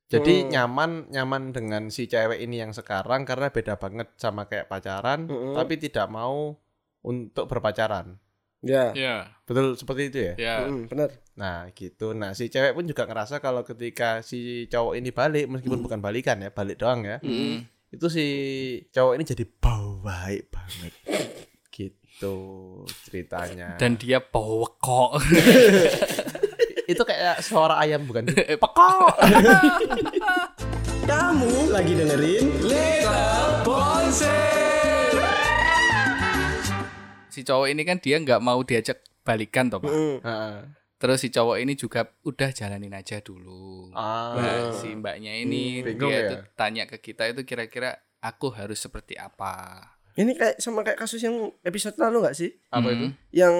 jadi 0.07 0.47
nyaman 0.47 1.11
nyaman 1.11 1.51
dengan 1.51 1.91
si 1.91 2.07
cewek 2.07 2.39
ini 2.39 2.59
yang 2.59 2.71
sekarang 2.71 3.27
karena 3.27 3.51
beda 3.51 3.75
banget 3.75 4.07
sama 4.15 4.47
kayak 4.47 4.67
pacaran 4.67 5.27
Mm-mm. 5.27 5.51
tapi 5.53 5.75
tidak 5.75 6.07
mau 6.07 6.55
untuk 7.01 7.45
berpacaran 7.45 8.15
Ya. 8.57 8.89
Ya. 8.97 9.37
betul 9.45 9.77
seperti 9.77 10.09
itu 10.09 10.17
ya 10.17 10.33
Ya. 10.35 10.55
Mm, 10.65 10.89
benar. 10.89 11.13
Nah 11.37 11.69
gitu. 11.77 12.17
Nah 12.17 12.33
si 12.33 12.49
cewek 12.49 12.73
pun 12.73 12.89
juga 12.89 13.05
ngerasa 13.05 13.37
kalau 13.37 13.61
ketika 13.61 14.25
si 14.25 14.65
cowok 14.65 14.97
ini 14.97 15.13
balik 15.13 15.45
meskipun 15.45 15.77
bukan 15.79 16.01
balikan 16.01 16.41
ya, 16.41 16.49
balik 16.49 16.81
doang 16.81 17.05
ya. 17.05 17.21
Hmm. 17.21 17.69
Itu 17.93 18.09
si 18.09 18.25
cowok 18.89 19.13
ini 19.13 19.23
jadi 19.23 19.45
bau 19.45 20.01
baik 20.01 20.49
banget. 20.49 20.93
gitu 21.69 22.33
ceritanya. 23.05 23.77
Dan 23.77 23.93
dia 24.01 24.17
bawekok. 24.17 25.21
itu 26.87 27.03
kayak 27.03 27.43
suara 27.43 27.75
ayam 27.77 28.07
bukan? 28.07 28.31
Pekok. 28.63 29.11
Kamu 31.07 31.71
lagi 31.71 31.93
dengerin 31.95 32.45
Si 37.27 37.43
cowok 37.43 37.67
ini 37.69 37.83
kan 37.83 37.99
dia 37.99 38.17
nggak 38.17 38.39
mau 38.39 38.63
diajak 38.63 39.03
balikan 39.21 39.67
toh, 39.67 39.83
Pak. 39.83 39.91
Mm. 39.91 40.15
Heeh. 40.23 40.55
Terus 40.97 41.21
si 41.21 41.29
cowok 41.29 41.61
ini 41.61 41.77
juga 41.77 42.09
udah 42.23 42.49
jalanin 42.49 42.89
aja 42.91 43.21
dulu. 43.21 43.93
Ah. 43.93 44.33
Nah, 44.33 44.57
si 44.73 44.89
mbaknya 44.91 45.37
ini 45.37 45.85
Hmm, 45.85 45.93
dia 45.93 46.17
ya? 46.17 46.29
tuh 46.33 46.39
tanya 46.57 46.89
ke 46.89 46.97
kita 46.97 47.29
itu 47.29 47.45
kira-kira 47.45 47.93
aku 48.17 48.49
harus 48.49 48.81
seperti 48.81 49.13
apa. 49.13 49.77
Ini 50.17 50.33
kayak 50.33 50.57
sama 50.57 50.81
kayak 50.81 50.97
kasus 50.97 51.21
yang 51.21 51.53
episode 51.61 51.93
lalu 52.01 52.25
nggak 52.25 52.33
sih? 52.33 52.49
Apa 52.73 52.89
Hmm. 52.89 52.95
itu? 52.95 53.05
Yang 53.37 53.55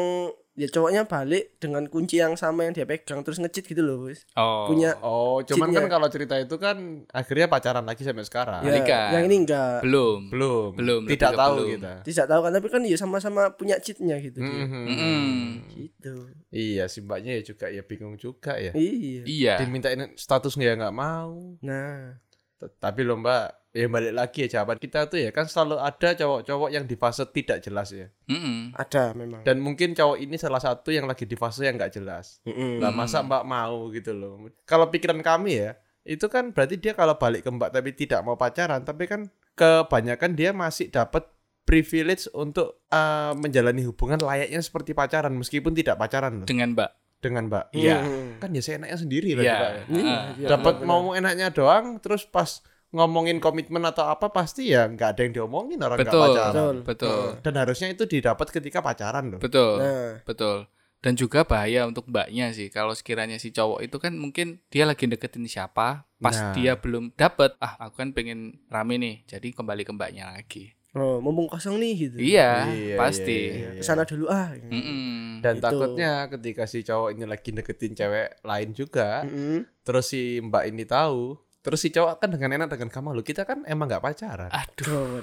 ya 0.58 0.66
cowoknya 0.68 1.06
balik 1.06 1.62
dengan 1.62 1.86
kunci 1.86 2.18
yang 2.18 2.34
sama 2.34 2.66
yang 2.66 2.74
dia 2.74 2.84
pegang 2.84 3.22
terus 3.22 3.38
ngecit 3.38 3.64
gitu 3.64 3.78
loh, 3.80 4.02
Bos. 4.04 4.26
Oh. 4.34 4.66
Punya 4.66 4.98
Oh, 5.00 5.38
cuman 5.40 5.70
Cheatnya. 5.70 5.86
kan 5.86 5.88
kalau 5.88 6.08
cerita 6.10 6.34
itu 6.34 6.56
kan 6.58 7.06
akhirnya 7.08 7.46
pacaran 7.46 7.86
lagi 7.86 8.02
sampai 8.02 8.26
sekarang. 8.26 8.66
ya, 8.66 8.74
balikan. 8.74 9.10
yang 9.14 9.24
ini 9.30 9.36
enggak. 9.46 9.86
belum. 9.86 10.34
Belum. 10.34 10.70
Belum, 10.74 11.02
Tidak 11.06 11.32
tahu 11.32 11.54
belum. 11.56 11.70
kita. 11.78 11.94
Tidak 12.02 12.26
tahu 12.26 12.40
kan 12.42 12.52
tapi 12.52 12.68
kan 12.68 12.82
ya 12.82 12.98
sama-sama 12.98 13.54
punya 13.54 13.78
cheatnya 13.78 14.18
gitu 14.18 14.42
dia. 14.42 14.66
Mhm. 14.66 14.84
Mm-mm. 14.90 15.30
Gitu. 15.70 16.16
Iya, 16.50 16.90
si 16.90 17.06
mbaknya 17.06 17.38
ya 17.38 17.44
juga 17.46 17.70
ya 17.70 17.86
bingung 17.86 18.18
juga 18.18 18.58
ya. 18.58 18.74
Iya. 18.74 19.22
Iya. 19.24 19.54
Dimintain 19.62 20.18
status 20.18 20.58
nggak 20.58 20.68
ya 20.68 20.76
nggak 20.76 20.96
mau. 20.98 21.38
Nah, 21.62 22.18
T- 22.58 22.74
Tapi 22.82 23.06
loh 23.06 23.22
mbak, 23.22 23.67
ya 23.78 23.86
balik 23.86 24.10
lagi 24.12 24.38
ya 24.42 24.58
jawaban 24.58 24.76
kita 24.76 25.06
tuh 25.06 25.20
ya 25.20 25.30
kan 25.30 25.46
selalu 25.46 25.78
ada 25.78 26.10
cowok-cowok 26.12 26.70
yang 26.72 26.84
di 26.84 26.98
fase 26.98 27.22
tidak 27.28 27.62
jelas 27.62 27.94
ya. 27.94 28.10
Mm-mm. 28.26 28.74
ada 28.74 29.14
memang. 29.14 29.46
Dan 29.46 29.62
mungkin 29.62 29.94
cowok 29.94 30.18
ini 30.18 30.34
salah 30.36 30.58
satu 30.58 30.90
yang 30.90 31.06
lagi 31.06 31.24
di 31.24 31.38
fase 31.38 31.62
yang 31.62 31.78
nggak 31.78 31.94
jelas. 31.94 32.42
Mm-mm. 32.44 32.82
Lah 32.82 32.90
masa 32.90 33.22
mbak 33.22 33.46
mau 33.46 33.94
gitu 33.94 34.12
loh. 34.12 34.50
Kalau 34.64 34.90
pikiran 34.90 35.22
kami 35.22 35.62
ya, 35.62 35.78
itu 36.02 36.26
kan 36.26 36.50
berarti 36.50 36.76
dia 36.76 36.92
kalau 36.92 37.14
balik 37.16 37.46
ke 37.46 37.50
mbak 37.50 37.70
tapi 37.70 37.94
tidak 37.94 38.26
mau 38.26 38.34
pacaran, 38.34 38.82
tapi 38.82 39.06
kan 39.06 39.30
kebanyakan 39.54 40.34
dia 40.34 40.50
masih 40.52 40.90
dapat 40.90 41.30
privilege 41.64 42.32
untuk 42.32 42.82
eh, 42.88 43.34
menjalani 43.34 43.84
hubungan 43.84 44.18
layaknya 44.18 44.58
seperti 44.60 44.92
pacaran 44.92 45.36
meskipun 45.36 45.76
tidak 45.76 46.00
pacaran 46.00 46.42
loh 46.42 46.48
Dengan 46.48 46.72
Mbak. 46.74 46.92
dengan 47.18 47.50
mbak. 47.50 47.74
Iya. 47.74 47.98
Mm. 48.00 48.30
Kan 48.38 48.50
ya 48.54 48.62
seenaknya 48.62 48.94
sendiri 48.96 49.34
lah 49.34 49.42
Iya. 49.42 49.52
juga 49.52 49.68
ya. 49.68 49.84
Iya, 49.90 50.18
iya, 50.38 50.48
Dapat 50.48 50.74
benar-benar. 50.80 51.02
mau 51.02 51.12
enaknya 51.12 51.48
doang, 51.50 51.86
terus 51.98 52.24
pas 52.24 52.62
ngomongin 52.90 53.38
komitmen 53.38 53.84
atau 53.84 54.08
apa 54.08 54.30
pasti 54.30 54.72
ya 54.72 54.88
nggak 54.88 55.10
ada 55.12 55.22
yang 55.22 55.34
diomongin 55.36 55.80
orang 55.80 55.98
nggak 55.98 56.08
Betul. 56.08 56.24
pacaran. 56.30 56.54
Betul. 56.54 56.76
Betul. 56.84 57.26
Dan 57.44 57.54
harusnya 57.58 57.88
itu 57.90 58.04
didapat 58.04 58.48
ketika 58.50 58.80
pacaran 58.80 59.26
loh. 59.30 59.40
Betul. 59.40 59.74
Nah, 59.78 60.12
Betul. 60.24 60.58
Dan 60.98 61.14
juga 61.14 61.46
bahaya 61.46 61.86
untuk 61.86 62.10
mbaknya 62.10 62.50
sih 62.50 62.68
kalau 62.68 62.92
sekiranya 62.92 63.38
si 63.38 63.54
cowok 63.54 63.86
itu 63.86 63.98
kan 63.98 64.18
mungkin 64.18 64.66
dia 64.68 64.82
lagi 64.82 65.06
deketin 65.06 65.46
siapa, 65.46 66.10
pas 66.18 66.34
Nah. 66.34 66.52
dia 66.52 66.74
belum 66.74 67.14
dapet, 67.14 67.54
ah 67.60 67.78
aku 67.80 68.02
kan 68.02 68.10
pengen 68.12 68.58
rame 68.66 68.98
nih, 68.98 69.16
jadi 69.28 69.54
kembali 69.54 69.84
ke 69.84 69.94
mbaknya 69.94 70.34
lagi. 70.34 70.74
oh, 70.98 71.22
mumpung 71.22 71.46
kosong 71.46 71.78
nih 71.78 71.94
gitu. 71.94 72.18
Iya, 72.18 72.66
Iya, 72.66 72.96
pasti. 72.98 73.30
iya, 73.54 73.70
iya. 73.70 73.78
Ke 73.78 73.86
sana 73.86 74.02
dulu 74.02 74.26
ah. 74.28 74.50
Mm-mm. 74.58 75.46
Dan 75.46 75.54
Gitu. 75.54 75.66
takutnya 75.70 76.12
ketika 76.28 76.66
si 76.66 76.82
cowok 76.82 77.14
ini 77.14 77.26
lagi 77.30 77.50
deketin 77.54 77.94
cewek 77.94 78.42
lain 78.42 78.70
juga, 78.74 79.22
Mm-mm. 79.22 79.70
terus 79.86 80.10
si 80.10 80.42
mbak 80.42 80.66
ini 80.66 80.90
tahu, 80.90 81.38
terus 81.68 81.84
si 81.84 81.92
cowok 81.92 82.16
kan 82.18 82.32
dengan 82.32 82.56
enak 82.56 82.72
dengan 82.72 82.88
kamu 82.88 83.12
lo 83.12 83.22
kita 83.22 83.44
kan 83.44 83.60
emang 83.64 83.86
nggak 83.86 84.00
pacaran. 84.00 84.48
Aduh, 84.48 85.20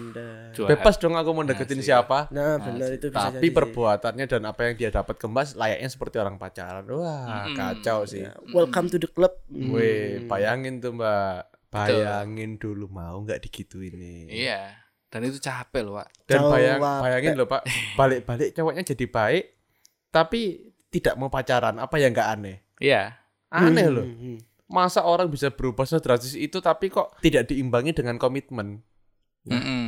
curhat. 0.52 0.68
Bebas 0.70 0.94
dong 0.96 1.16
aku 1.16 1.30
mau 1.30 1.40
deketin 1.42 1.80
Asik. 1.80 1.88
siapa. 1.88 2.28
Nah, 2.28 2.60
benar 2.60 2.92
itu 2.92 3.08
bisa 3.08 3.16
Tapi 3.26 3.34
jadi 3.34 3.48
sih. 3.48 3.54
perbuatannya 3.54 4.24
dan 4.28 4.42
apa 4.44 4.60
yang 4.62 4.74
dia 4.76 4.90
dapat 4.90 5.16
kembas 5.16 5.48
layaknya 5.54 5.88
seperti 5.88 6.16
orang 6.16 6.36
pacaran. 6.36 6.84
Wah, 6.86 7.48
Mm-mm. 7.48 7.56
kacau 7.56 8.04
sih. 8.04 8.22
Ya, 8.22 8.36
Welcome 8.50 8.86
to 8.88 8.98
the 8.98 9.08
club. 9.08 9.32
Weh, 9.48 10.20
Hmm. 10.20 10.28
bayangin 10.28 10.78
tuh 10.78 10.92
mbak. 10.92 11.48
Bayangin 11.66 12.54
dulu 12.54 12.86
mau 12.86 13.18
nggak 13.18 13.40
digituin 13.40 13.96
nih. 13.96 14.20
Iya. 14.46 14.60
Dan 15.08 15.24
itu 15.24 15.38
capek 15.38 15.80
loh, 15.80 15.96
Pak. 15.96 16.08
Dan 16.26 16.42
bayang, 16.44 16.78
bayangin 16.78 17.34
loh 17.34 17.46
pak, 17.46 17.62
balik-balik 17.94 18.50
cowoknya 18.50 18.82
jadi 18.84 19.06
baik, 19.06 19.44
tapi 20.10 20.58
tidak 20.88 21.14
mau 21.14 21.26
pacaran. 21.26 21.78
Apa 21.78 21.96
yang 21.96 22.10
nggak 22.10 22.30
aneh? 22.30 22.56
Iya. 22.76 23.14
Aneh 23.48 23.86
Hmm, 23.86 23.94
loh. 23.94 24.06
Hmm, 24.68 24.72
hmm. 24.72 24.72
Masa 24.72 25.04
orang 25.04 25.28
bisa 25.28 25.52
berubah 25.52 25.84
sedrastis 25.84 26.34
itu 26.34 26.60
tapi 26.64 26.88
kok 26.88 27.16
tidak 27.20 27.52
diimbangi 27.52 27.92
dengan 27.92 28.16
komitmen? 28.16 28.80
Mm-mm, 29.44 29.84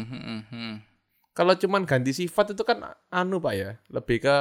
mm. 0.52 0.74
Kalau 1.36 1.56
cuman 1.56 1.84
ganti 1.84 2.12
sifat 2.12 2.56
itu 2.56 2.64
kan 2.64 2.80
anu 3.12 3.40
pak 3.40 3.54
ya, 3.56 3.70
lebih 3.92 4.24
ke 4.24 4.36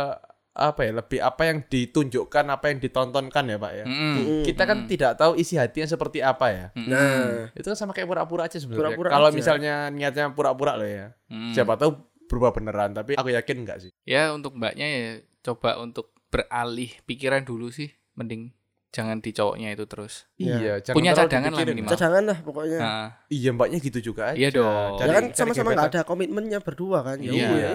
apa 0.56 0.88
ya, 0.88 0.92
lebih 0.96 1.20
apa 1.20 1.44
yang 1.52 1.58
ditunjukkan, 1.68 2.46
apa 2.48 2.72
yang 2.72 2.80
ditontonkan 2.80 3.44
ya 3.52 3.58
pak 3.60 3.72
ya. 3.76 3.86
Mm-mm. 3.88 4.16
Mm-mm. 4.16 4.44
Kita 4.48 4.64
kan 4.64 4.88
tidak 4.88 5.20
tahu 5.20 5.36
isi 5.36 5.60
hatinya 5.60 5.88
seperti 5.88 6.24
apa 6.24 6.48
ya. 6.52 6.66
Nah, 6.76 7.52
Itu 7.52 7.68
kan 7.72 7.78
sama 7.80 7.92
kayak 7.92 8.08
pura-pura 8.08 8.48
aja 8.48 8.60
sebenarnya. 8.60 8.96
Kalau 8.96 9.30
aja. 9.32 9.36
misalnya 9.36 9.74
niatnya 9.92 10.32
pura-pura 10.32 10.80
loh 10.80 10.88
ya. 10.88 11.12
Mm. 11.28 11.52
Siapa 11.52 11.76
tahu 11.76 11.96
berubah 12.32 12.56
beneran, 12.56 12.96
tapi 12.96 13.20
aku 13.20 13.36
yakin 13.36 13.68
enggak 13.68 13.78
sih. 13.88 13.92
Ya 14.08 14.32
untuk 14.32 14.56
mbaknya 14.56 14.88
ya 14.88 15.12
coba 15.44 15.78
untuk 15.80 16.16
beralih 16.32 16.92
pikiran 17.04 17.44
dulu 17.44 17.72
sih, 17.72 17.92
mending 18.16 18.56
jangan 18.96 19.20
di 19.20 19.36
cowoknya 19.36 19.76
itu 19.76 19.84
terus. 19.84 20.24
Iya. 20.40 20.56
Iya, 20.56 20.74
jangan 20.80 20.96
Punya 20.96 21.12
cadangan 21.12 21.52
lah 21.52 21.62
minimal. 21.68 21.92
cadangan 21.92 22.24
lah 22.32 22.38
pokoknya. 22.40 22.80
Nah, 22.80 23.08
Iya, 23.28 23.50
mbaknya 23.52 23.78
gitu 23.84 24.00
juga 24.00 24.32
aja. 24.32 24.38
Iya 24.40 24.50
dong. 24.56 24.96
ya 25.04 25.12
kan 25.12 25.26
sama-sama 25.36 25.76
nggak 25.76 25.90
ada 25.92 26.02
komitmennya 26.08 26.60
berdua 26.64 27.04
kan. 27.04 27.20
Ya 27.20 27.32
iya. 27.36 27.72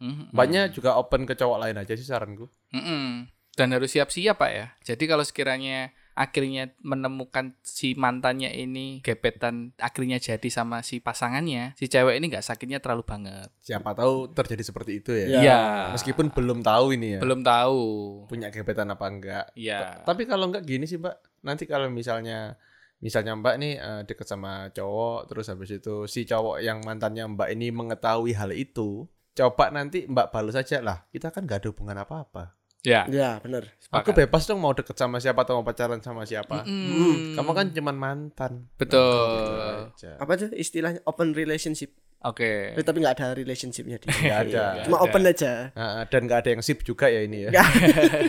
Mm-mm. 0.00 0.32
Mbaknya 0.36 0.68
juga 0.68 1.00
open 1.00 1.24
ke 1.24 1.32
cowok 1.32 1.58
lain 1.64 1.76
aja 1.80 1.92
sih 1.96 2.04
saranku. 2.04 2.52
Mm-mm. 2.76 3.32
Dan 3.56 3.68
harus 3.72 3.88
siap-siap 3.92 4.36
pak 4.36 4.50
ya. 4.52 4.66
Jadi 4.84 5.04
kalau 5.08 5.24
sekiranya 5.24 5.92
akhirnya 6.20 6.68
menemukan 6.84 7.56
si 7.64 7.96
mantannya 7.96 8.52
ini 8.52 9.00
gebetan 9.00 9.72
akhirnya 9.80 10.20
jadi 10.20 10.48
sama 10.52 10.84
si 10.84 11.00
pasangannya, 11.00 11.72
si 11.80 11.88
cewek 11.88 12.20
ini 12.20 12.28
nggak 12.28 12.44
sakitnya 12.44 12.84
terlalu 12.84 13.08
banget. 13.08 13.48
Siapa 13.64 13.96
tahu 13.96 14.28
terjadi 14.36 14.60
seperti 14.60 15.00
itu 15.00 15.16
ya. 15.16 15.26
Iya. 15.40 15.60
Meskipun 15.96 16.28
belum 16.28 16.60
tahu 16.60 16.92
ini 16.92 17.16
ya. 17.16 17.20
belum 17.24 17.40
tahu. 17.40 17.80
punya 18.28 18.52
gebetan 18.52 18.92
apa 18.92 19.08
enggak. 19.08 19.46
Iya. 19.56 20.04
Tapi 20.04 20.28
kalau 20.28 20.52
enggak 20.52 20.68
gini 20.68 20.84
sih, 20.84 21.00
Mbak. 21.00 21.40
Nanti 21.40 21.64
kalau 21.64 21.88
misalnya 21.88 22.60
misalnya 23.00 23.32
Mbak 23.32 23.54
nih 23.56 23.74
eh, 23.80 24.00
deket 24.04 24.28
sama 24.28 24.68
cowok 24.76 25.32
terus 25.32 25.48
habis 25.48 25.72
itu 25.72 26.04
si 26.04 26.28
cowok 26.28 26.60
yang 26.60 26.84
mantannya 26.84 27.32
Mbak 27.32 27.48
ini 27.56 27.72
mengetahui 27.72 28.36
hal 28.36 28.52
itu, 28.52 29.08
coba 29.32 29.72
nanti 29.72 30.04
Mbak 30.04 30.28
balas 30.28 30.60
aja 30.60 30.84
lah. 30.84 31.08
Kita 31.08 31.32
kan 31.32 31.48
nggak 31.48 31.64
ada 31.64 31.68
hubungan 31.72 31.96
apa-apa. 31.96 32.59
Ya. 32.80 33.04
Ya, 33.12 33.36
benar. 33.44 33.68
Aku 33.90 34.14
Sepakat. 34.14 34.24
bebas 34.24 34.42
dong 34.48 34.60
mau 34.62 34.72
deket 34.72 34.96
sama 34.96 35.20
siapa 35.20 35.44
atau 35.44 35.60
mau 35.60 35.66
pacaran 35.66 36.00
sama 36.00 36.24
siapa. 36.24 36.64
Mm. 36.64 37.36
Kamu 37.36 37.50
kan 37.52 37.66
cuman 37.74 37.96
mantan. 37.98 38.52
betul. 38.80 39.04
Gitu 39.36 39.52
aja. 39.60 40.10
Apa 40.16 40.32
tuh 40.38 40.50
istilahnya 40.56 41.04
open 41.04 41.36
relationship. 41.36 41.92
Oke. 42.20 42.76
Tapi 42.76 42.98
nggak 43.00 43.14
ada 43.16 43.26
relationshipnya 43.32 43.96
di 43.96 44.06
Nggak 44.06 44.40
ada. 44.46 44.64
Cuma 44.84 45.00
ada. 45.00 45.04
open 45.08 45.22
aja. 45.24 45.52
Nah, 45.72 46.04
dan 46.04 46.20
nggak 46.28 46.38
ada 46.44 46.50
yang 46.52 46.60
sip 46.60 46.84
juga 46.84 47.08
ya 47.08 47.24
ini 47.24 47.48
ya. 47.48 47.50
Nggak. 47.50 47.68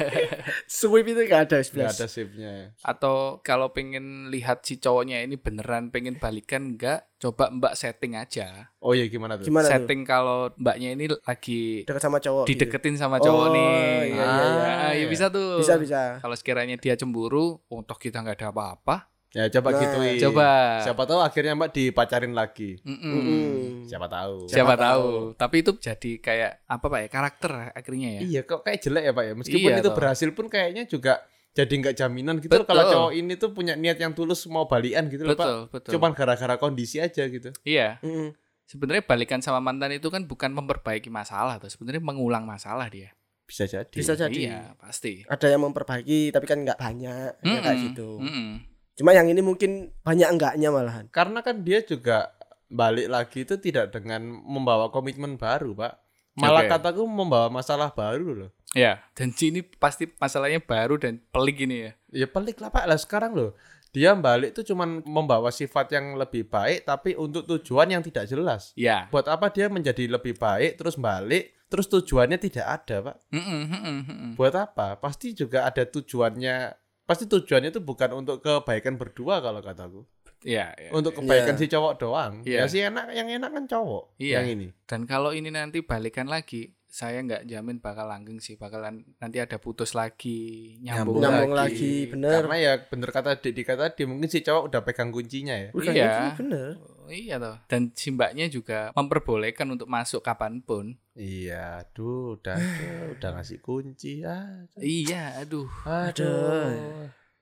Sweep 0.72 1.06
itu 1.06 1.22
nggak 1.22 1.42
ada 1.52 1.58
Nggak 1.60 1.92
ada 1.92 2.08
sipnya. 2.08 2.54
Atau 2.82 3.44
kalau 3.44 3.70
pengen 3.70 4.32
lihat 4.32 4.64
si 4.64 4.80
cowoknya 4.80 5.22
ini 5.22 5.36
beneran 5.36 5.92
pengen 5.92 6.16
balikan 6.16 6.72
enggak, 6.72 7.04
coba 7.20 7.52
Mbak 7.52 7.74
setting 7.76 8.16
aja. 8.16 8.72
Oh 8.80 8.96
iya 8.96 9.12
gimana 9.12 9.36
tuh? 9.36 9.46
Gimana 9.46 9.68
tuh? 9.68 9.72
setting 9.76 10.02
kalau 10.02 10.50
Mbaknya 10.56 10.96
ini 10.96 11.06
lagi 11.12 11.84
Dekat 11.84 12.02
sama 12.02 12.18
cowok. 12.18 12.48
gitu. 12.48 12.64
dideketin 12.64 12.96
sama 12.96 13.20
cowok 13.20 13.44
Oh, 13.44 13.54
nih. 13.54 13.68
iya, 13.68 14.08
iya, 14.08 14.24
iya. 14.26 14.72
Ah, 14.88 14.94
ya 14.96 15.06
bisa 15.06 15.28
tuh. 15.28 15.60
Bisa 15.60 15.76
bisa. 15.76 16.18
Kalau 16.18 16.34
sekiranya 16.34 16.80
dia 16.80 16.96
cemburu, 16.96 17.60
untuk 17.68 18.00
kita 18.00 18.24
nggak 18.24 18.40
ada 18.40 18.48
apa-apa. 18.50 19.11
Ya 19.32 19.48
coba 19.48 19.72
Nah, 19.72 19.80
gituin. 19.80 20.20
Coba. 20.20 20.48
Siapa 20.84 21.04
tahu 21.08 21.20
akhirnya 21.20 21.56
Mbak 21.56 21.72
dipacarin 21.72 22.36
lagi. 22.36 22.76
Mm-mm. 22.84 23.00
Mm-mm. 23.08 23.52
Siapa 23.88 24.06
tahu. 24.06 24.44
Siapa, 24.44 24.52
Siapa 24.52 24.74
tahu. 24.76 25.08
tahu. 25.08 25.40
Tapi 25.40 25.56
itu 25.58 25.72
jadi 25.78 26.12
kayak 26.20 26.52
apa 26.68 26.86
pak 26.86 27.00
ya 27.00 27.08
karakter 27.08 27.52
akhirnya 27.72 28.10
ya. 28.12 28.22
Iya 28.22 28.42
kok 28.44 28.60
kayak 28.62 28.80
jelek 28.82 29.04
ya 29.04 29.12
Pak 29.12 29.24
ya. 29.24 29.34
Meskipun 29.34 29.70
Iya, 29.72 29.80
itu 29.80 29.88
toh. 29.88 29.96
berhasil 29.96 30.30
pun 30.32 30.46
kayaknya 30.46 30.84
juga 30.84 31.14
jadi 31.52 31.74
nggak 31.74 31.96
jaminan 31.98 32.36
gitu 32.38 32.48
loh 32.50 32.64
Betul. 32.64 32.70
kalau 32.70 32.84
cowok 32.86 33.12
ini 33.14 33.34
tuh 33.36 33.50
punya 33.52 33.76
niat 33.76 33.98
yang 33.98 34.12
tulus 34.12 34.48
mau 34.48 34.68
balian 34.68 35.08
gitu 35.08 35.24
loh 35.24 35.32
Pak. 35.32 35.44
betul 35.44 35.60
betul. 35.72 35.92
Cuman 35.96 36.12
gara-gara 36.12 36.56
kondisi 36.56 37.00
aja 37.00 37.24
gitu. 37.24 37.52
iya. 37.64 38.00
Mm-mm. 38.04 38.36
Sebenarnya 38.64 39.04
balikan 39.04 39.40
sama 39.40 39.60
mantan 39.60 39.92
itu 39.92 40.08
kan 40.08 40.24
bukan 40.24 40.52
memperbaiki 40.52 41.08
masalah 41.08 41.56
tuh. 41.56 41.68
Sebenarnya 41.68 42.00
mengulang 42.00 42.44
masalah 42.44 42.88
dia. 42.88 43.12
Bisa 43.44 43.64
jadi. 43.64 43.92
Bisa 43.92 44.16
jadi. 44.16 44.32
Iya 44.48 44.60
pasti. 44.76 45.24
Ada 45.24 45.52
yang 45.52 45.64
memperbaiki 45.64 46.32
tapi 46.32 46.48
kan 46.48 46.64
nggak 46.64 46.76
banyak. 46.76 47.32
Ya 47.44 47.60
kayak 47.60 47.80
gitu. 47.92 48.20
Mm-mm. 48.20 48.71
Cuma 49.02 49.18
yang 49.18 49.26
ini 49.34 49.42
mungkin 49.42 49.90
banyak 50.06 50.30
enggaknya 50.30 50.70
malahan. 50.70 51.10
Karena 51.10 51.42
kan 51.42 51.66
dia 51.66 51.82
juga 51.82 52.30
balik 52.70 53.10
lagi 53.10 53.44
itu 53.44 53.58
tidak 53.58 53.98
dengan 53.98 54.22
membawa 54.30 54.94
komitmen 54.94 55.42
baru 55.42 55.74
Pak. 55.74 55.94
Malah 56.38 56.64
Oke. 56.64 56.72
kataku 56.72 57.04
membawa 57.10 57.50
masalah 57.50 57.90
baru 57.90 58.46
loh. 58.46 58.52
Ya. 58.72 59.02
Dan 59.18 59.34
ini 59.36 59.66
pasti 59.66 60.06
masalahnya 60.22 60.62
baru 60.62 61.02
dan 61.02 61.18
pelik 61.34 61.66
ini 61.66 61.90
ya. 61.90 61.92
Ya 62.24 62.28
pelik 62.30 62.62
lah 62.62 62.70
Pak 62.70 62.86
lah 62.86 63.02
sekarang 63.02 63.34
loh. 63.34 63.52
Dia 63.92 64.16
balik 64.16 64.56
tuh 64.56 64.64
cuman 64.64 65.04
membawa 65.04 65.52
sifat 65.52 65.92
yang 65.92 66.16
lebih 66.16 66.48
baik 66.48 66.88
tapi 66.88 67.18
untuk 67.18 67.44
tujuan 67.44 67.92
yang 67.92 68.06
tidak 68.06 68.30
jelas. 68.30 68.72
Ya. 68.80 69.12
Buat 69.12 69.28
apa 69.28 69.52
dia 69.52 69.68
menjadi 69.68 70.08
lebih 70.08 70.40
baik 70.40 70.78
terus 70.80 70.96
balik 70.96 71.58
terus 71.68 71.92
tujuannya 71.92 72.40
tidak 72.40 72.68
ada 72.68 73.12
Pak? 73.12 73.16
Mm-mm, 73.32 73.62
mm-mm, 73.68 73.98
mm-mm. 74.08 74.32
Buat 74.40 74.56
apa? 74.60 74.96
Pasti 75.00 75.36
juga 75.36 75.68
ada 75.68 75.84
tujuannya 75.84 76.81
pasti 77.12 77.28
tujuannya 77.28 77.70
itu 77.70 77.84
bukan 77.84 78.10
untuk 78.16 78.40
kebaikan 78.40 78.96
berdua 78.96 79.44
kalau 79.44 79.60
kataku. 79.60 80.08
Iya, 80.42 80.74
iya. 80.74 80.90
Untuk 80.90 81.14
kebaikan 81.14 81.54
Iya. 81.54 81.62
si 81.62 81.68
cowok 81.68 81.94
doang. 82.00 82.34
Iya. 82.42 82.64
Ya 82.64 82.66
sih 82.66 82.82
enak 82.82 83.12
yang 83.12 83.28
enak 83.30 83.52
kan 83.52 83.66
cowok. 83.68 84.16
Iya. 84.18 84.42
Yang 84.42 84.48
ini. 84.56 84.68
Dan 84.88 85.04
kalau 85.04 85.30
ini 85.32 85.54
nanti 85.54 85.84
balikan 85.84 86.26
lagi, 86.26 86.72
saya 86.88 87.22
nggak 87.22 87.46
jamin 87.46 87.78
bakal 87.78 88.10
langgeng 88.10 88.42
sih, 88.42 88.58
bakalan 88.58 89.06
nanti 89.16 89.38
ada 89.38 89.62
putus 89.62 89.94
lagi, 89.94 90.76
nyambung, 90.82 91.22
Nyambung 91.22 91.54
lagi. 91.54 91.78
lagi, 91.78 91.94
bener. 92.10 92.42
Karena 92.42 92.56
ya 92.58 92.74
bener 92.84 93.10
kata 93.12 93.32
Didi 93.38 93.62
kata 93.62 93.94
tadi 93.94 94.04
mungkin 94.04 94.28
si 94.28 94.42
cowok 94.42 94.64
udah 94.68 94.82
pegang 94.82 95.14
kuncinya 95.14 95.54
ya. 95.54 95.70
Iya. 95.72 95.94
gitu, 95.94 96.42
bener. 96.42 96.72
Oh, 97.12 97.14
iya 97.14 97.36
toh. 97.36 97.60
Dan 97.68 97.92
si 97.92 98.08
mbaknya 98.08 98.48
juga 98.48 98.96
memperbolehkan 98.96 99.68
untuk 99.68 99.92
masuk 99.92 100.24
kapan 100.24 100.64
pun. 100.64 100.96
Iya, 101.12 101.84
aduh, 101.84 102.40
udah 102.40 102.56
aduh, 102.56 103.12
udah 103.20 103.30
ngasih 103.36 103.60
kunci. 103.60 104.24
Ah, 104.24 104.64
Iya, 104.80 105.44
aduh. 105.44 105.68
aduh. 105.84 106.72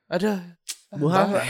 Aduh. 0.09 0.41
Buah, 0.89 1.45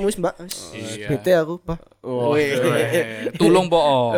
wis, 0.00 0.16
Mbak. 0.16 0.40
Wis. 0.40 0.72
Iya. 0.72 1.12
Bete 1.12 1.36
aku, 1.36 1.60
Pak. 1.60 2.00
Oh, 2.00 2.32
Eh, 2.32 3.28
Tulung 3.36 3.68
po. 3.68 3.76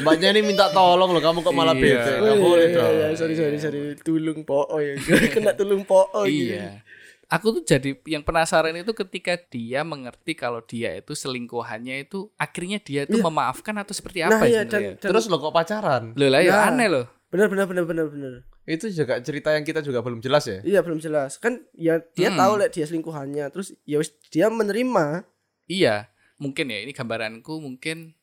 Mbaknya 0.00 0.32
ini 0.32 0.40
minta 0.40 0.72
tolong 0.72 1.12
loh, 1.12 1.20
kamu 1.20 1.44
kok 1.44 1.52
malah 1.52 1.76
Iya. 1.76 1.84
bete. 2.00 2.12
Oh, 2.24 2.36
boleh 2.40 2.64
iya, 2.64 2.76
dong. 2.80 2.92
iya, 2.96 3.06
sorry 3.12 3.34
sorry 3.36 3.60
sorry 3.60 3.80
tulung 4.00 4.40
po 4.40 4.64
oh 4.64 4.80
ya 4.80 4.96
kena 5.36 5.52
tulung 5.52 5.84
po 5.84 6.08
oh 6.08 6.24
Iya. 6.24 6.80
Aku 7.28 7.52
tuh 7.52 7.60
jadi 7.60 7.92
yang 8.04 8.20
penasaran 8.20 8.72
itu 8.72 8.96
ketika 8.96 9.36
dia 9.36 9.84
mengerti 9.84 10.32
kalau 10.32 10.60
dia 10.60 10.96
itu 10.96 11.12
selingkuhannya 11.12 12.02
itu 12.02 12.32
akhirnya 12.34 12.80
dia 12.80 13.04
itu 13.04 13.14
Iya. 13.14 13.24
memaafkan 13.24 13.76
atau 13.76 13.92
seperti 13.92 14.24
nah 14.24 14.32
apa 14.34 14.48
iya 14.48 14.64
sebenarnya? 14.64 14.96
dan, 14.96 15.00
dan 15.00 15.08
Terus 15.12 15.24
lo 15.26 15.36
kok 15.36 15.52
pacaran? 15.52 16.02
Loh 16.12 16.26
lah 16.26 16.40
ya 16.40 16.56
Ya. 16.56 16.58
aneh 16.66 16.88
loh. 16.88 17.04
benar 17.28 17.46
benar 17.46 17.68
benar 17.68 17.84
benar 17.84 18.06
benar 18.08 18.32
Itu 18.64 18.88
juga 18.88 19.16
cerita 19.18 19.52
yang 19.52 19.60
kita 19.60 19.80
juga 19.80 20.00
belum 20.00 20.18
jelas 20.18 20.44
ya. 20.44 20.60
iya 20.62 20.80
belum 20.80 20.96
jelas 20.98 21.36
kan 21.36 21.60
ya 21.74 22.00
dia 22.10 22.28
Hmm. 22.28 22.40
tahu 22.40 22.52
lek 22.56 22.70
dia 22.70 22.84
selingkuhannya 22.84 23.44
terus 23.50 23.76
ya 23.82 23.96
wis 23.96 24.08
dia 24.26 24.48
menerima 24.48 25.28
Iya, 25.64 26.08
mungkin 26.36 26.64
ya 26.66 26.80
ini 26.80 26.92
gambaranku 26.92 27.60
mungkin 27.60 28.16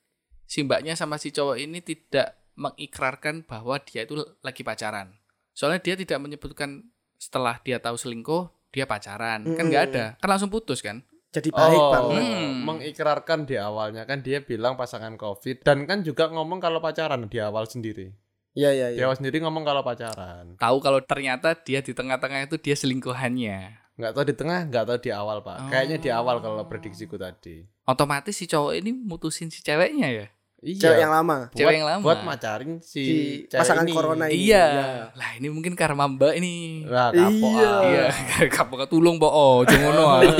si 0.43 0.61
mbaknya 0.61 0.93
sama 0.93 1.17
si 1.17 1.29
cowok 1.29 1.57
ini 1.59 1.77
tidak 1.77 2.33
mengikrarkan 2.55 3.43
bahwa 3.43 3.77
dia 3.79 4.01
itu 4.01 4.17
lagi 4.39 4.61
pacaran. 4.61 5.13
Soalnya 5.51 5.77
dia 5.79 5.93
tidak 5.93 6.17
menyebutkan 6.19 6.89
setelah 7.15 7.57
dia 7.59 7.77
tahu 7.77 7.93
selingkuh 7.93 8.49
dia 8.75 8.83
pacaran. 8.83 9.47
Kan 9.55 9.71
nggak 9.71 9.83
ada. 9.95 10.05
Kan 10.19 10.27
langsung 10.27 10.51
putus 10.51 10.83
kan? 10.83 10.99
jadi 11.35 11.51
baik 11.51 11.81
oh, 11.83 11.91
banget 11.91 12.23
Hmm. 12.23 12.63
mengikrarkan 12.63 13.39
di 13.43 13.59
awalnya 13.59 14.07
kan 14.07 14.23
dia 14.23 14.39
bilang 14.39 14.79
pasangan 14.79 15.19
covid 15.19 15.67
dan 15.67 15.83
kan 15.83 15.99
juga 15.99 16.31
ngomong 16.31 16.63
kalau 16.63 16.79
pacaran 16.79 17.27
di 17.27 17.43
awal 17.43 17.67
sendiri. 17.67 18.15
iya 18.55 18.71
iya 18.71 18.87
Di 18.95 19.03
iya 19.03 19.11
awal 19.11 19.19
sendiri 19.19 19.43
ngomong 19.43 19.67
kalau 19.67 19.83
pacaran. 19.83 20.55
Tahu 20.55 20.77
kalau 20.79 21.03
ternyata 21.03 21.51
dia 21.59 21.83
di 21.83 21.91
tengah-tengah 21.91 22.47
itu 22.47 22.55
dia 22.55 22.71
selingkuhannya. 22.79 23.83
Nggak 23.99 24.11
tahu 24.15 24.25
di 24.27 24.35
tengah, 24.35 24.59
nggak 24.71 24.83
tahu 24.87 24.97
di 25.03 25.11
awal 25.11 25.43
pak. 25.43 25.57
Oh. 25.59 25.67
Kayaknya 25.67 25.97
di 25.99 26.09
awal 26.11 26.39
kalau 26.39 26.63
prediksiku 26.71 27.19
tadi. 27.19 27.67
Otomatis 27.83 28.31
si 28.31 28.47
cowok 28.47 28.79
ini 28.79 28.95
mutusin 28.95 29.51
si 29.51 29.59
ceweknya 29.59 30.07
ya. 30.07 30.25
Iya. 30.59 30.81
cewek 30.81 30.99
yang 30.99 31.13
lama 31.13 31.37
buat, 31.45 31.57
cewek 31.57 31.73
yang 31.75 31.85
lama. 31.85 32.01
buat 32.01 32.19
macarin 32.23 32.71
si, 32.81 33.01
si 33.03 33.15
cewek 33.45 33.59
pasangan 33.61 33.85
ini. 33.85 33.93
corona 33.93 34.25
ini 34.31 34.39
Iya. 34.49 34.65
Iya. 34.65 34.87
Lah 35.13 35.29
ini 35.37 35.47
mungkin 35.51 35.73
karma 35.75 36.07
mbak 36.07 36.33
ini. 36.39 36.83
Lah, 36.87 37.11
kapok 37.11 37.51
Iya. 37.53 37.69
ah. 37.69 37.81
Iya, 37.85 38.05
kapok 38.55 38.81
tulung 38.87 39.19
po 39.19 39.27
oh, 39.27 39.61
jongono 39.61 40.03
ah. 40.09 40.21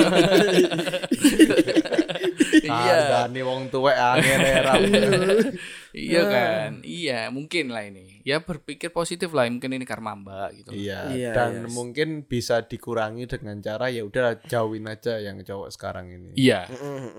Iya. 2.65 2.97
Hargane 3.27 3.41
wong 3.45 3.69
tuwek 3.69 3.93
angin 3.93 4.41
era. 4.41 4.73
Iya 5.93 6.21
kan? 6.25 6.69
Iya, 6.81 7.19
mungkin 7.29 7.69
lah 7.69 7.85
ini. 7.85 8.19
Ya 8.25 8.41
berpikir 8.41 8.89
positif 8.89 9.31
lah, 9.31 9.45
mungkin 9.47 9.69
ini 9.71 9.85
karma 9.85 10.17
Mbak 10.17 10.49
gitu. 10.59 10.69
Iya, 10.73 10.99
Iya, 11.13 11.31
dan 11.31 11.51
iya. 11.63 11.69
mungkin 11.69 12.25
bisa 12.25 12.65
dikurangi 12.65 13.29
dengan 13.29 13.61
cara 13.61 13.87
ya 13.87 14.01
udah 14.03 14.41
jauhin 14.43 14.89
aja 14.89 15.21
yang 15.21 15.39
cowok 15.39 15.69
sekarang 15.71 16.09
ini. 16.09 16.33
Iya. 16.35 16.65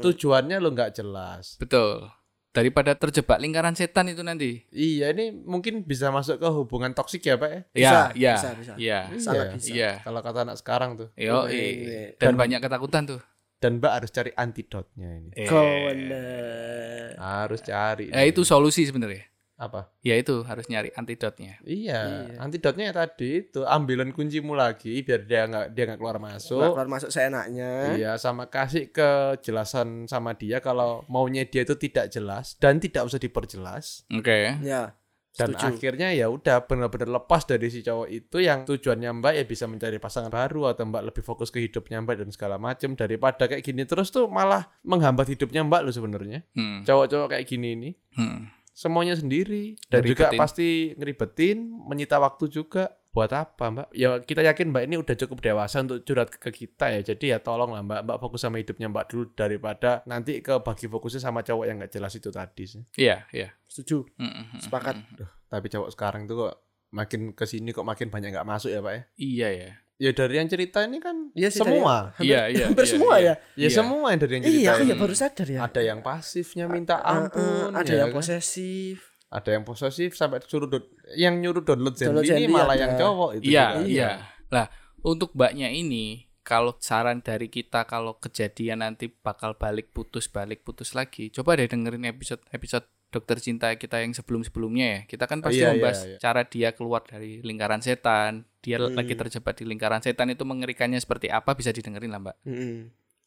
Tujuannya 0.02 0.58
lo 0.58 0.74
nggak 0.74 0.92
jelas. 0.98 1.56
betul. 1.56 2.10
Daripada 2.56 2.96
terjebak 2.96 3.36
lingkaran 3.36 3.76
setan 3.76 4.08
itu 4.08 4.24
nanti. 4.24 4.64
Iya, 4.72 5.12
ini 5.12 5.28
mungkin 5.44 5.84
bisa 5.84 6.08
masuk 6.08 6.40
ke 6.40 6.48
hubungan 6.48 6.96
toksik 6.96 7.20
ya, 7.20 7.36
Pak 7.36 7.50
ya? 7.52 7.60
Iya, 7.60 7.68
Bisa, 7.68 8.00
iya. 8.16 8.32
bisa, 8.32 8.48
bisa. 8.56 8.72
Iya. 8.80 8.98
Sangat 9.20 9.44
Iya. 9.44 9.52
bisa 9.52 9.68
Iya. 9.76 9.90
Kalau 10.00 10.20
kata 10.24 10.38
anak 10.48 10.56
sekarang 10.56 10.90
tuh. 10.96 11.08
Yo, 11.20 11.44
Iya. 11.52 12.16
dan 12.16 12.32
banyak 12.34 12.64
ketakutan 12.64 13.04
tuh. 13.04 13.20
Dan 13.56 13.80
Mbak 13.80 13.92
harus 13.92 14.10
cari 14.10 14.30
antidotnya 14.32 15.08
ini. 15.16 15.30
kau 15.44 15.60
bener 15.60 17.16
Harus 17.16 17.60
cari. 17.60 18.08
Eh 18.08 18.28
itu 18.28 18.40
solusi 18.40 18.84
sebenarnya. 18.84 19.24
Apa? 19.56 19.88
Ya 20.00 20.14
itu 20.14 20.40
harus 20.42 20.64
nyari 20.66 20.92
antidotnya. 20.92 21.56
Iya, 21.62 22.00
Iya. 22.28 22.36
antidotnya 22.38 22.84
ya 22.88 22.94
tadi 22.94 23.40
itu 23.42 23.60
ambilan 23.62 24.12
kuncimu 24.12 24.52
lagi 24.52 25.00
biar 25.00 25.24
dia 25.24 25.44
nggak 25.44 25.66
dia 25.72 25.82
nggak 25.86 25.98
keluar 25.98 26.16
Nggak 26.16 26.36
masuk. 26.36 26.60
keluar 26.70 26.86
masuk 26.86 27.08
seenaknya 27.08 27.70
Iya, 27.92 28.12
sama 28.16 28.46
kasih 28.46 28.92
kejelasan 28.92 30.04
sama 30.04 30.32
dia 30.32 30.60
kalau 30.60 31.04
maunya 31.06 31.42
dia 31.42 31.62
itu 31.62 31.74
tidak 31.74 32.08
jelas 32.08 32.54
dan 32.56 32.76
tidak 32.76 33.02
usah 33.02 33.16
diperjelas. 33.16 34.04
Oke. 34.08 34.60
ya 34.60 34.92
Dan 35.32 35.52
Setuju. 35.52 35.68
akhirnya 35.70 36.08
ya 36.10 36.28
udah 36.28 36.64
benar-benar 36.64 37.12
lepas 37.14 37.44
dari 37.44 37.68
si 37.68 37.80
cowok 37.80 38.08
itu 38.08 38.36
yang 38.38 38.64
tujuannya 38.64 39.20
Mbak 39.20 39.32
ya 39.34 39.44
bisa 39.44 39.64
mencari 39.64 39.96
pasangan 39.96 40.28
baru 40.28 40.68
atau 40.70 40.84
Mbak 40.84 41.02
lebih 41.06 41.20
fokus 41.22 41.48
ke 41.48 41.60
hidupnya 41.60 42.00
Mbak 42.00 42.24
dan 42.24 42.28
segala 42.28 42.56
macam 42.56 42.92
daripada 42.92 43.44
kayak 43.44 43.60
gini 43.60 43.84
terus 43.84 44.08
tuh 44.08 44.28
malah 44.28 44.64
menghambat 44.80 45.28
hidupnya 45.28 45.60
Mbak 45.62 45.80
lo 45.82 45.90
sebenarnya. 45.90 46.40
Hmm. 46.52 46.84
Cowok-cowok 46.84 47.28
kayak 47.30 47.44
gini 47.44 47.68
ini 47.70 47.90
Hmm. 48.12 48.48
Semuanya 48.76 49.16
sendiri 49.16 49.80
dan 49.88 50.04
juga 50.04 50.28
pasti 50.36 50.92
ngeribetin, 51.00 51.64
menyita 51.88 52.20
waktu 52.20 52.52
juga. 52.52 52.92
Buat 53.16 53.32
apa, 53.32 53.72
Mbak? 53.72 53.88
Ya 53.96 54.20
kita 54.20 54.44
yakin 54.44 54.76
Mbak 54.76 54.84
ini 54.92 54.96
udah 55.00 55.16
cukup 55.16 55.40
dewasa 55.40 55.80
untuk 55.80 56.04
curhat 56.04 56.28
ke 56.28 56.52
kita 56.52 56.92
ya. 56.92 57.00
Jadi 57.00 57.32
ya 57.32 57.40
tolong 57.40 57.72
lah 57.72 57.80
Mbak, 57.80 58.00
Mbak 58.04 58.18
fokus 58.20 58.44
sama 58.44 58.60
hidupnya 58.60 58.92
Mbak 58.92 59.04
dulu 59.08 59.24
daripada 59.32 60.04
nanti 60.04 60.44
ke 60.44 60.60
bagi 60.60 60.84
fokusnya 60.84 61.24
sama 61.24 61.40
cowok 61.40 61.64
yang 61.64 61.80
nggak 61.80 61.96
jelas 61.96 62.12
itu 62.12 62.28
tadi 62.28 62.68
sih. 62.68 62.84
Iya, 63.00 63.24
iya. 63.32 63.56
setuju 63.64 64.04
hmm, 64.20 64.60
Sepakat. 64.60 65.00
hmm. 65.00 65.48
Tapi 65.48 65.66
cowok 65.72 65.96
sekarang 65.96 66.28
tuh 66.28 66.36
kok 66.44 66.54
makin 66.92 67.32
ke 67.32 67.48
sini 67.48 67.72
kok 67.72 67.88
makin 67.88 68.12
banyak 68.12 68.36
nggak 68.36 68.44
masuk 68.44 68.68
ya, 68.68 68.84
Pak 68.84 68.92
ya? 68.92 69.02
Iya 69.16 69.48
ya. 69.48 69.70
Ya 69.96 70.12
dari 70.12 70.36
yang 70.36 70.44
cerita 70.46 70.84
ini 70.84 70.98
kan 70.98 71.32
Iya 71.32 71.48
sih, 71.48 71.60
semua. 71.60 72.12
Hampir- 72.12 72.28
Iya, 72.28 72.40
iya. 72.48 72.64
hampir 72.68 72.84
iya, 72.84 72.92
semua 72.92 73.14
iya. 73.16 73.24
ya 73.26 73.34
Ya 73.56 73.60
Iya. 73.64 73.68
semua 73.72 74.06
yang 74.12 74.20
dari 74.20 74.32
yang 74.32 74.44
cerita. 74.44 74.58
iya 74.58 74.70
aku 74.70 74.82
ya 74.84 74.96
baru 74.96 75.14
sadar 75.14 75.46
ya 75.46 75.60
Ada 75.62 75.80
yang 75.82 76.00
pasifnya 76.00 76.64
minta 76.66 76.94
Eh, 76.94 77.02
eh, 77.02 77.12
ampun, 77.16 77.70
ada 77.72 77.86
ya 77.86 77.96
yang 77.98 78.10
kan? 78.10 78.16
posesif 78.16 78.96
ada 79.26 79.48
yang 79.50 79.64
posesif 79.64 80.10
sampai 80.12 80.38
suruh 80.40 80.66
do- 80.66 80.86
yang 81.14 81.34
nyuruh 81.36 81.60
download 81.60 81.92
Zenly 81.92 82.30
ini 82.30 82.46
malah 82.46 82.72
ada. 82.72 82.78
yang 82.78 82.92
cowok 82.94 83.30
itu. 83.36 83.44
Iya, 83.50 83.64
juga. 83.74 83.84
iya. 83.84 84.10
Lah, 84.48 84.66
untuk 85.02 85.34
mbaknya 85.34 85.66
ini 85.66 86.04
kalau 86.40 86.78
saran 86.78 87.18
dari 87.20 87.48
kita 87.48 87.84
kalau 87.84 88.16
kejadian 88.16 88.80
nanti 88.80 89.10
bakal 89.10 89.52
balik 89.52 89.90
putus 89.90 90.30
balik 90.30 90.62
putus 90.62 90.94
lagi, 90.94 91.28
coba 91.28 91.58
deh 91.58 91.66
dengerin 91.66 92.06
episode 92.06 92.38
episode 92.48 92.86
dokter 93.08 93.38
cinta 93.38 93.70
kita 93.72 93.98
yang 93.98 94.12
sebelum-sebelumnya 94.12 94.86
ya. 94.86 95.00
Kita 95.04 95.24
kan 95.24 95.38
pasti 95.38 95.58
Iya, 95.58 95.72
membahas 95.72 95.98
iya, 96.02 96.08
iya. 96.08 96.18
cara 96.18 96.42
dia 96.42 96.68
keluar 96.70 97.00
dari 97.00 97.38
lingkaran 97.40 97.78
setan, 97.78 98.44
dia 98.58 98.76
Hmm. 98.76 98.92
lagi 98.92 99.14
terjebak 99.14 99.54
di 99.54 99.64
lingkaran 99.64 100.00
setan 100.00 100.28
itu 100.28 100.42
mengerikannya 100.42 100.96
seperti 100.96 101.28
apa 101.28 101.52
bisa 101.52 101.70
didengerin 101.70 102.10
lah, 102.10 102.20
Mbak. 102.20 102.36
Mm-mm. 102.44 102.76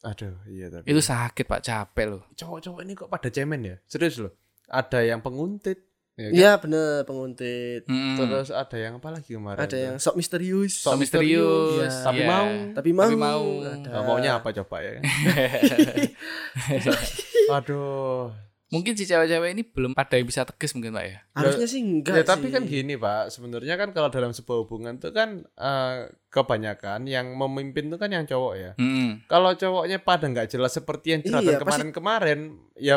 Aduh, 0.02 0.32
iya 0.46 0.68
tapi. 0.68 0.84
Itu 0.86 1.00
sakit, 1.00 1.44
Pak, 1.44 1.60
capek 1.60 2.06
loh. 2.08 2.22
cowok-cowok 2.30 2.80
ini 2.80 2.92
kok 2.94 3.08
pada 3.08 3.28
cemen 3.28 3.60
ya? 3.62 3.76
Serius 3.84 4.16
loh. 4.18 4.32
Ada 4.64 5.02
yang 5.02 5.20
penguntit, 5.20 5.82
ya 6.14 6.24
kan? 6.24 6.32
iya 6.32 6.50
bener 6.56 7.02
penguntit 7.02 7.82
Mm-mm. 7.84 8.16
Terus 8.16 8.48
ada 8.48 8.76
yang 8.76 8.96
apa 8.96 9.10
lagi 9.10 9.32
kemarin? 9.32 9.58
ada 9.58 9.74
yang 9.74 9.96
sok 9.96 10.14
misterius 10.14 10.76
Sok 10.78 10.94
So 10.94 10.98
misterius, 10.98 11.80
Iya. 11.82 12.04
Tapi 12.06 12.20
iya. 12.20 12.28
mau. 12.28 12.48
tapi 12.70 12.90
mau, 12.92 13.04
Tapi 13.04 13.16
mau. 13.18 13.44
Ada. 13.60 13.88
Nah, 13.88 14.02
maunya 14.04 14.30
apa 14.36 14.48
coba 14.54 14.76
ya? 14.78 15.00
Aduh. 17.56 18.30
Mungkin 18.70 18.94
si 18.94 19.02
cewek-cewek 19.02 19.50
ini 19.50 19.66
belum 19.66 19.98
ada 19.98 20.14
yang 20.14 20.24
bisa 20.24 20.46
tegas 20.46 20.70
mungkin, 20.72 20.94
Pak 20.94 21.02
ya. 21.04 21.18
harusnya 21.34 21.66
sih 21.66 21.82
enggak 21.82 22.14
ya 22.14 22.24
tapi 22.24 22.46
sih. 22.46 22.54
kan 22.54 22.62
gini 22.64 22.94
pak, 22.94 23.26
sebenarnya 23.28 23.74
kan 23.74 23.90
kalau 23.90 24.06
dalam 24.08 24.30
sebuah 24.30 24.62
hubungan 24.62 24.94
tuh 24.96 25.10
kan 25.10 25.42
eh, 25.42 25.96
kebanyakan 26.30 27.02
yang 27.04 27.34
memimpin 27.34 27.90
tuh 27.90 27.98
kan 27.98 28.08
yang 28.08 28.22
cowok 28.24 28.54
ya. 28.54 28.70
Mm-mm. 28.78 29.26
Kalau 29.26 29.50
cowoknya 29.52 29.98
pada 29.98 30.24
nggak 30.24 30.46
jelas 30.48 30.70
seperti 30.70 31.18
yang 31.18 31.20
curhatan 31.20 31.42
Iya, 31.42 31.50
pasti- 31.50 31.62
kemarin-kemarin, 31.66 32.38
ya 32.78 32.96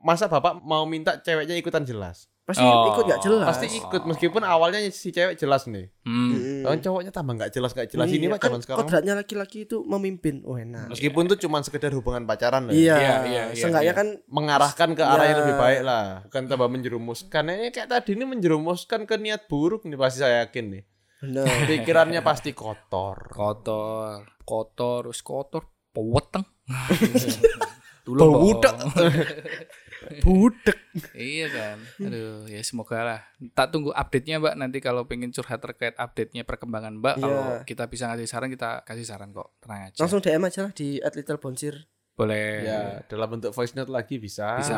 masa 0.00 0.32
bapak 0.32 0.64
mau 0.64 0.88
minta 0.88 1.20
ceweknya 1.20 1.60
ikutan 1.60 1.84
jelas? 1.84 2.31
Pasti 2.52 2.60
Oh. 2.62 2.86
ikut 2.86 3.04
nggak 3.04 3.20
jelas 3.20 3.46
Pasti 3.48 3.66
ikut 3.72 4.02
meskipun 4.04 4.42
awalnya 4.42 4.78
si 4.86 5.08
cewek 5.08 5.34
jelas 5.34 5.64
nih. 5.64 5.88
Mm. 6.02 6.12
Mm-mm. 6.28 6.58
Kalau 6.60 6.76
cowoknya 6.78 7.10
tambah 7.10 7.32
nggak 7.34 7.50
jelas 7.50 7.70
nggak 7.70 7.88
jelas 7.88 8.06
ini 8.06 8.20
Iya, 8.20 8.28
pak 8.28 8.38
kan 8.38 8.46
zaman 8.46 8.60
sekarang. 8.60 8.78
kodratnya 8.82 9.14
laki-laki 9.16 9.58
itu 9.62 9.76
memimpin 9.82 10.42
oh 10.42 10.54
enak 10.54 10.86
Meskipun 10.88 11.24
tuh 11.26 11.38
cuma 11.38 11.58
sekedar 11.60 11.88
hubungan 11.90 12.22
pacaran 12.22 12.62
loh. 12.64 12.70
iya, 12.70 12.94
Iya, 12.94 13.14
iya, 13.24 13.42
iya, 13.48 13.56
seenggaknya 13.56 13.88
iya. 13.88 13.96
kan 13.96 14.08
Mengarahkan 14.26 14.88
ke 14.90 15.02
arah 15.02 15.24
yang 15.24 15.32
Ya. 15.32 15.40
lebih 15.40 15.56
baik 15.56 15.80
lah, 15.82 16.04
bukan 16.24 16.42
tambah 16.46 16.68
menjerumuskan. 16.68 17.42
Ini 17.48 17.68
kayak 17.70 17.88
tadi 17.88 18.10
ini 18.12 18.24
menjerumuskan 18.26 19.00
ke 19.02 19.16
niat 19.16 19.46
buruk 19.46 19.82
nih 19.82 19.96
pasti 19.96 20.20
saya 20.20 20.44
yakin 20.44 20.66
nih. 20.70 20.82
bener 21.18 21.46
Pikirannya 21.70 22.20
pasti 22.20 22.50
kotor. 22.52 23.30
kotor 23.30 24.26
kotor 24.42 25.06
terus 25.06 25.22
kotor 25.22 25.62
peweteng 25.88 26.42
Bau 28.02 28.42
Mbok. 28.42 28.74
Budek. 30.20 30.78
iya 31.12 31.46
kan. 31.46 31.76
Aduh, 32.00 32.44
ya 32.46 32.60
semoga 32.60 32.98
lah. 33.00 33.20
Tak 33.50 33.70
tunggu 33.70 33.90
update-nya, 33.90 34.38
Mbak. 34.38 34.54
Nanti 34.56 34.78
kalau 34.78 35.02
pengen 35.02 35.28
curhat 35.28 35.58
terkait 35.58 35.94
update-nya 35.94 36.42
perkembangan 36.42 36.94
Mbak, 36.94 37.14
Iya. 37.14 37.22
kalau 37.22 37.42
kita 37.64 37.84
bisa 37.86 38.06
ngasih 38.06 38.26
saran, 38.26 38.48
kita 38.48 38.82
kasih 38.82 39.04
saran 39.04 39.30
kok. 39.30 39.56
Tenang 39.58 39.86
aja. 39.86 39.98
Langsung 39.98 40.18
DM 40.18 40.42
aja 40.42 40.60
lah 40.62 40.72
di 40.72 40.98
@littlebonsir. 40.98 41.86
boleh. 42.12 42.60
Ya, 42.60 42.80
dalam 43.08 43.24
bentuk 43.26 43.50
voice 43.50 43.72
note 43.72 43.88
lagi 43.88 44.14
bisa. 44.14 44.54
Bisa. 44.54 44.76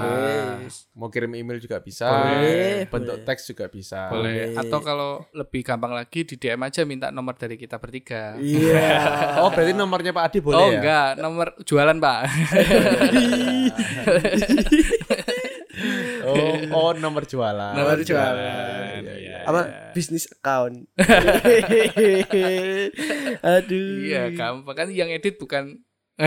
Wes. 0.62 0.86
Mau 0.94 1.10
kirim 1.10 1.34
email 1.34 1.58
juga 1.58 1.76
bisa. 1.76 2.06
Boleh, 2.06 2.86
Bentuk 2.86 3.10
boleh. 3.10 3.26
teks 3.26 3.42
juga 3.44 3.66
bisa. 3.66 4.06
Boleh. 4.06 4.54
Boleh. 4.54 4.56
Atau 4.56 4.78
kalau 4.80 5.10
lebih 5.34 5.60
gampang 5.60 5.92
lagi 5.92 6.22
di 6.22 6.38
DM 6.38 6.62
aja 6.62 6.86
minta 6.86 7.10
nomor 7.10 7.34
dari 7.34 7.58
kita 7.58 7.76
bertiga. 7.76 8.38
Iya. 8.38 8.86
Oh, 9.42 9.50
berarti 9.50 9.74
nomornya 9.74 10.14
Pak 10.14 10.24
Adi 10.24 10.38
boleh 10.40 10.56
oh 10.56 10.70
ya? 10.70 10.78
enggak, 10.78 11.08
nomor 11.18 11.46
jualan, 11.60 11.98
Pak. 11.98 12.20
Oh, 16.84 16.92
nomor 16.92 17.24
jualan. 17.24 17.72
Nomor 17.72 17.98
jualan. 18.00 19.00
Iya, 19.00 19.14
iya. 19.16 19.38
Apa 19.48 19.60
bisnis 19.92 20.28
account. 20.28 20.84
Aduh. 23.56 23.88
Iya, 24.04 24.28
gampang 24.32 24.76
kan 24.76 24.88
yang 24.92 25.08
edit 25.08 25.40
bukan 25.40 25.80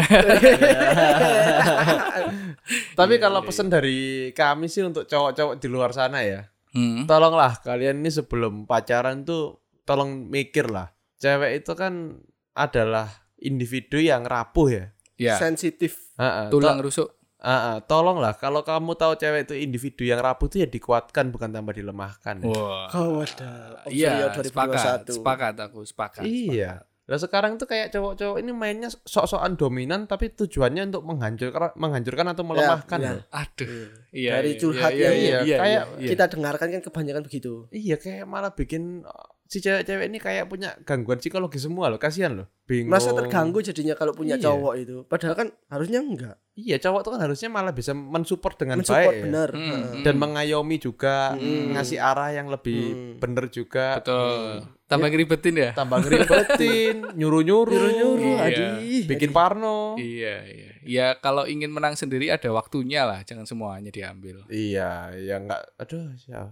Tapi 2.98 3.16
kalau 3.18 3.40
pesan 3.40 3.72
dari 3.72 4.30
kami 4.36 4.68
sih 4.68 4.84
untuk 4.84 5.08
cowok-cowok 5.08 5.56
di 5.58 5.68
luar 5.72 5.96
sana 5.96 6.20
ya. 6.24 6.44
Hmm. 6.76 7.08
Tolonglah 7.08 7.64
kalian 7.64 8.04
ini 8.04 8.12
sebelum 8.12 8.68
pacaran 8.68 9.24
tuh 9.24 9.64
tolong 9.88 10.28
mikir 10.28 10.68
lah. 10.68 10.92
Cewek 11.18 11.64
itu 11.64 11.72
kan 11.74 12.20
adalah 12.54 13.08
individu 13.40 13.98
yang 13.98 14.28
rapuh 14.28 14.68
ya. 14.70 14.86
Ya, 15.18 15.34
Sensitif. 15.40 15.98
Heeh, 16.20 16.54
tulang 16.54 16.78
to- 16.84 17.17
rusuk. 17.38 17.46
heeh, 17.46 17.78
tolonglah 17.86 18.34
kalau 18.36 18.66
kamu 18.66 18.98
tahu 18.98 19.14
cewek 19.16 19.46
itu 19.46 19.56
individu 19.56 20.04
yang 20.04 20.20
rapuh 20.20 20.50
tuh 20.50 20.66
ya 20.66 20.68
dikuatkan 20.68 21.30
bukan 21.30 21.54
tambah 21.54 21.74
dilemahkan. 21.74 22.42
Wah. 22.42 22.90
Kau 22.90 23.22
ada. 23.22 23.82
Iya, 23.88 24.34
Observer 24.34 24.50
sepakat, 24.50 25.00
2021. 25.06 25.16
sepakat 25.22 25.54
aku, 25.62 25.80
sepakat. 25.86 26.24
Iya. 26.26 26.72
Nah 27.08 27.16
sekarang 27.16 27.56
tuh 27.56 27.72
kayak 27.72 27.96
cowok-cowok 27.96 28.38
ini 28.44 28.52
mainnya 28.52 28.92
sok-sokan 28.92 29.56
dominan 29.56 30.12
tapi 30.12 30.28
tujuannya 30.28 30.92
untuk 30.92 31.08
menghancurkan 31.08 31.72
menghancurkan 31.80 32.36
atau 32.36 32.44
melemahkan 32.44 33.00
ya. 33.00 33.12
loh. 33.16 33.24
Aduh. 33.32 33.88
Iya. 34.12 34.32
Dari 34.36 34.52
iya, 34.52 34.60
curhat 34.60 34.92
iya, 34.92 35.00
yang- 35.08 35.16
iya, 35.16 35.38
iya, 35.48 35.58
kayak 35.58 35.84
iya. 36.04 36.10
Kita 36.12 36.24
dengarkan 36.28 36.68
kan 36.68 36.82
kebanyakan 36.84 37.24
begitu. 37.24 37.54
Iya 37.72 37.96
kayak 37.96 38.28
malah 38.28 38.52
bikin 38.52 39.08
uh, 39.08 39.28
si 39.48 39.58
cewek-cewek 39.58 40.06
ini 40.06 40.18
kayak 40.18 40.46
punya 40.46 40.76
gangguan 40.82 41.18
psikologi 41.18 41.58
semua 41.58 41.88
loh, 41.88 41.96
kasihan 41.96 42.36
loh. 42.36 42.48
Bingung. 42.64 42.92
Merasa 42.92 43.12
terganggu 43.12 43.60
jadinya 43.62 43.96
kalau 43.96 44.12
punya 44.12 44.36
Iya. 44.36 44.44
cowok 44.46 44.74
itu. 44.78 44.96
Padahal 45.04 45.34
kan 45.34 45.48
harusnya 45.68 46.00
enggak. 46.00 46.36
Iya, 46.54 46.78
cowok 46.78 47.02
tuh 47.02 47.12
kan 47.12 47.22
harusnya 47.22 47.48
malah 47.48 47.72
bisa 47.72 47.92
mensupport 47.92 48.56
dengan 48.58 48.78
Mensupport 48.78 49.08
baik. 49.08 49.16
ya. 49.16 49.24
benar. 49.24 49.50
Hmm, 49.50 49.64
Heeh. 49.64 49.84
hmm. 49.90 50.04
Dan 50.04 50.16
mengayomi 50.18 50.78
juga, 50.78 51.18
Hmm. 51.34 51.74
ngasih 51.74 51.98
arah 51.98 52.30
yang 52.30 52.48
lebih 52.48 52.82
Hmm. 52.86 53.14
bener 53.18 53.48
juga. 53.48 53.98
Betul. 53.98 54.68
Tambah 54.86 55.08
ngeribetin 55.10 55.56
ya? 55.58 55.72
Tambah 55.74 55.98
ngeribetin, 56.00 56.96
nyuruh-nyuruh, 57.14 57.72
Nyuruh-nyuruh, 57.72 58.36
Iya. 58.38 58.48
adih. 58.78 59.04
bikin 59.06 59.32
parno. 59.32 59.96
Iya, 59.96 60.36
iya. 60.44 60.72
Ya 60.88 61.20
kalau 61.20 61.44
ingin 61.44 61.68
menang 61.68 61.94
sendiri 61.94 62.32
ada 62.32 62.48
waktunya 62.50 63.04
lah, 63.04 63.20
jangan 63.22 63.44
semuanya 63.44 63.92
diambil. 63.92 64.48
Iya, 64.48 65.12
ya 65.14 65.36
enggak 65.38 65.62
aduh, 65.76 66.08
ya. 66.26 66.48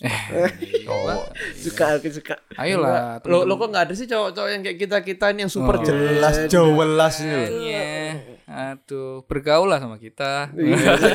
Cowok. 0.86 1.34
Suka 1.58 1.84
aku 1.98 2.08
suka. 2.08 2.38
Ayolah. 2.54 3.18
Lo 3.26 3.42
lo 3.42 3.58
kok 3.58 3.68
nggak 3.68 3.90
ada 3.90 3.94
sih 3.98 4.06
cowok-cowok 4.06 4.48
yang 4.48 4.62
kayak 4.62 4.78
kita-kita 4.78 5.34
ini 5.34 5.40
yang 5.44 5.52
super 5.52 5.74
Oh. 5.74 5.82
jelas, 5.82 6.46
jelas 6.46 7.14
ini 7.18 7.34
loh. 7.34 7.48
Makanya, 7.50 7.84
Aduh, 8.78 9.26
bergaul 9.26 9.66
lah 9.66 9.82
sama 9.82 9.98
kita. 9.98 10.54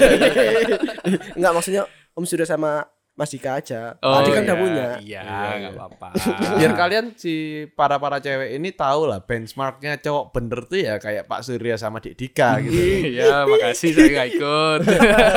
Enggak 1.40 1.54
maksudnya 1.56 1.84
Om 2.12 2.26
sudah 2.28 2.44
sama 2.44 2.84
Mas 3.20 3.36
Dika 3.36 3.60
aja. 3.60 4.00
Oh, 4.00 4.16
Tadi 4.16 4.32
kan 4.32 4.48
udah 4.48 4.56
iya, 4.56 4.64
punya. 4.64 4.88
Iya, 5.04 5.22
Iya, 5.28 5.52
nggak 5.60 5.74
iya. 5.76 5.76
apa-apa. 5.76 6.08
Biar 6.64 6.72
kalian 6.72 7.06
si 7.20 7.68
para-para 7.76 8.24
cewek 8.24 8.56
ini 8.56 8.72
tahu 8.72 9.12
lah 9.12 9.20
benchmarknya 9.28 10.00
cowok 10.00 10.32
bener 10.32 10.60
tuh 10.64 10.80
ya 10.80 10.96
kayak 11.04 11.28
Pak 11.28 11.44
Surya 11.44 11.76
sama 11.76 12.00
Dik 12.00 12.16
Dika 12.16 12.64
gitu. 12.64 12.80
Iya, 13.20 13.44
makasih 13.44 13.92
saya 13.92 14.08
nggak 14.08 14.28
ikut. 14.40 14.80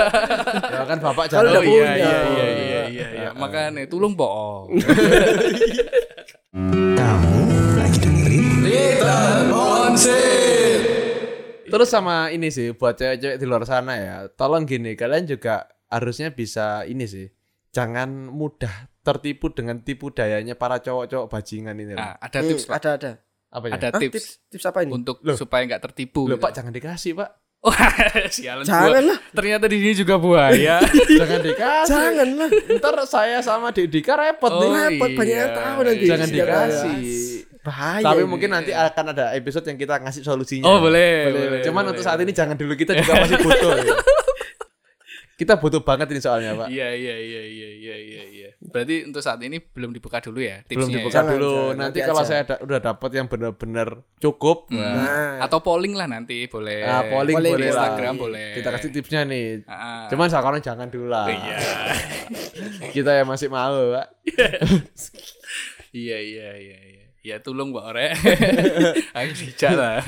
ya 0.79 0.83
kan 0.87 0.99
Bapak 1.03 1.25
udah 1.27 1.43
oh 1.43 1.43
iya, 1.43 1.59
punya. 1.59 1.91
iya, 1.99 2.19
iya, 2.23 2.47
iya, 2.55 2.83
iya, 2.87 3.07
iya. 3.19 3.29
Makanya 3.35 3.83
tulung 3.91 4.15
bohong. 4.15 4.79
Terus 11.67 11.89
sama 11.89 12.31
ini 12.31 12.47
sih 12.55 12.79
buat 12.79 12.95
cewek-cewek 12.95 13.43
di 13.43 13.47
luar 13.49 13.67
sana 13.67 13.99
ya. 13.99 14.17
Tolong 14.39 14.63
gini, 14.71 14.95
kalian 14.95 15.27
juga 15.27 15.67
harusnya 15.91 16.31
bisa 16.31 16.87
ini 16.87 17.11
sih. 17.11 17.42
Jangan 17.73 18.09
mudah 18.29 18.71
tertipu 19.01 19.49
dengan 19.49 19.81
tipu 19.81 20.09
dayanya 20.09 20.55
para 20.55 20.79
cowok-cowok 20.79 21.27
bajingan 21.27 21.75
ini. 21.75 21.93
Nah, 21.93 22.15
ada 22.15 22.39
Hmm, 22.39 22.49
tips, 22.49 22.65
Pak. 22.65 22.75
ada 22.79 22.91
ada. 22.95 23.11
Apa 23.49 23.65
ya? 23.67 23.73
Ada 23.75 23.87
Hah, 23.89 24.01
tips 24.01 24.13
tips 24.15 24.29
tips 24.49 24.65
apa 24.67 24.79
ini? 24.83 24.93
untuk 24.93 25.21
Loh. 25.21 25.35
supaya 25.35 25.65
nggak 25.65 25.83
tertipu. 25.83 26.25
Loh, 26.25 26.37
gitu. 26.37 26.45
Pak 26.45 26.53
jangan 26.53 26.71
dikasih, 26.71 27.13
Pak. 27.15 27.31
Wah, 27.63 27.79
sialan 28.35 28.65
Jangan 28.65 29.03
lah. 29.07 29.19
Ternyata 29.31 29.65
di 29.67 29.77
sini 29.79 29.95
juga 29.95 30.19
buaya. 30.19 30.83
jangan 31.21 31.41
dikasih. 31.41 31.89
Jangan 31.89 32.29
lah. 32.35 32.51
Ntar 32.75 32.97
saya 33.07 33.39
sama 33.39 33.71
Dik 33.71 33.87
Dika 33.89 34.15
repot 34.17 34.51
Oh, 34.51 34.67
nih. 34.67 34.99
Repot 34.99 35.11
banyak 35.15 35.37
yang 35.39 35.49
iya. 35.49 35.57
tahu 35.57 35.79
nanti. 35.83 36.05
Jangan 36.05 36.29
dikasih. 36.29 36.99
Bahaya. 37.63 38.03
Tapi 38.05 38.21
ini. 38.21 38.27
mungkin 38.27 38.51
nanti 38.51 38.75
akan 38.75 39.05
ada 39.15 39.25
episode 39.33 39.63
yang 39.65 39.79
kita 39.79 39.95
ngasih 39.97 40.23
solusinya. 40.23 40.67
Oh, 40.67 40.83
boleh, 40.83 41.31
boleh. 41.31 41.63
Cuman 41.63 41.73
boleh, 41.79 41.91
untuk 41.95 42.03
saat 42.03 42.19
boleh. 42.19 42.27
ini 42.27 42.33
jangan 42.35 42.57
dulu 42.59 42.75
kita 42.75 42.99
juga 42.99 43.13
masih 43.17 43.39
butuh. 43.47 43.73
ya. 43.79 43.95
Kita 45.43 45.59
butuh 45.59 45.83
banget 45.83 46.07
ini 46.09 46.21
soalnya, 46.21 46.55
Pak. 46.55 46.71
Iya, 46.71 46.89
iya, 46.93 47.17
iya, 47.19 47.43
iya, 47.43 47.71
iya, 47.73 47.97
iya, 47.99 48.23
iya. 48.25 48.49
Berarti 48.63 49.03
untuk 49.03 49.19
saat 49.19 49.43
ini 49.43 49.59
belum 49.59 49.91
dibuka 49.91 50.19
dulu 50.19 50.39
ya 50.39 50.63
tipsnya. 50.63 50.79
Belum 50.79 50.89
ya? 50.89 50.97
dibuka 50.97 51.15
Jangan, 51.17 51.33
dulu. 51.35 51.51
jangan, 51.53 51.75
nanti 51.75 51.99
nanti 51.99 51.99
kalau 52.07 52.23
aja. 52.23 52.31
saya 52.31 52.43
da- 52.45 52.63
udah 52.63 52.79
dapat 52.81 53.11
yang 53.13 53.27
benar-benar 53.27 53.89
cukup, 54.17 54.59
Hmm. 54.69 54.79
Nah, 54.79 55.43
Atau 55.43 55.59
polling 55.61 55.93
lah 55.93 56.07
nanti 56.07 56.47
boleh. 56.47 56.81
nah, 56.81 57.03
polling 57.05 57.35
Polling 57.35 57.53
boleh 57.53 57.59
di 57.59 57.69
lah. 57.69 57.83
Instagram 57.83 58.15
boleh. 58.17 58.47
Kita 58.55 58.69
kasih 58.71 58.91
tipsnya 58.91 59.21
nih. 59.25 59.67
Ah. 59.67 60.07
Cuman 60.07 60.29
sekarang 60.29 60.61
jangan 60.61 60.87
dulu 60.87 61.11
lah. 61.11 61.27
Iya. 61.27 61.59
Kita 62.95 63.11
yang 63.13 63.27
masih 63.27 63.49
mau, 63.49 63.75
Pak. 63.91 64.07
iya, 65.93 66.19
iya, 66.19 66.49
iya, 66.55 66.79
iya. 66.79 67.05
Ya 67.23 67.37
tolong 67.39 67.71
Mbak 67.71 67.85
Ore. 67.89 68.09
Bijak 69.33 69.73
lah. 69.81 69.99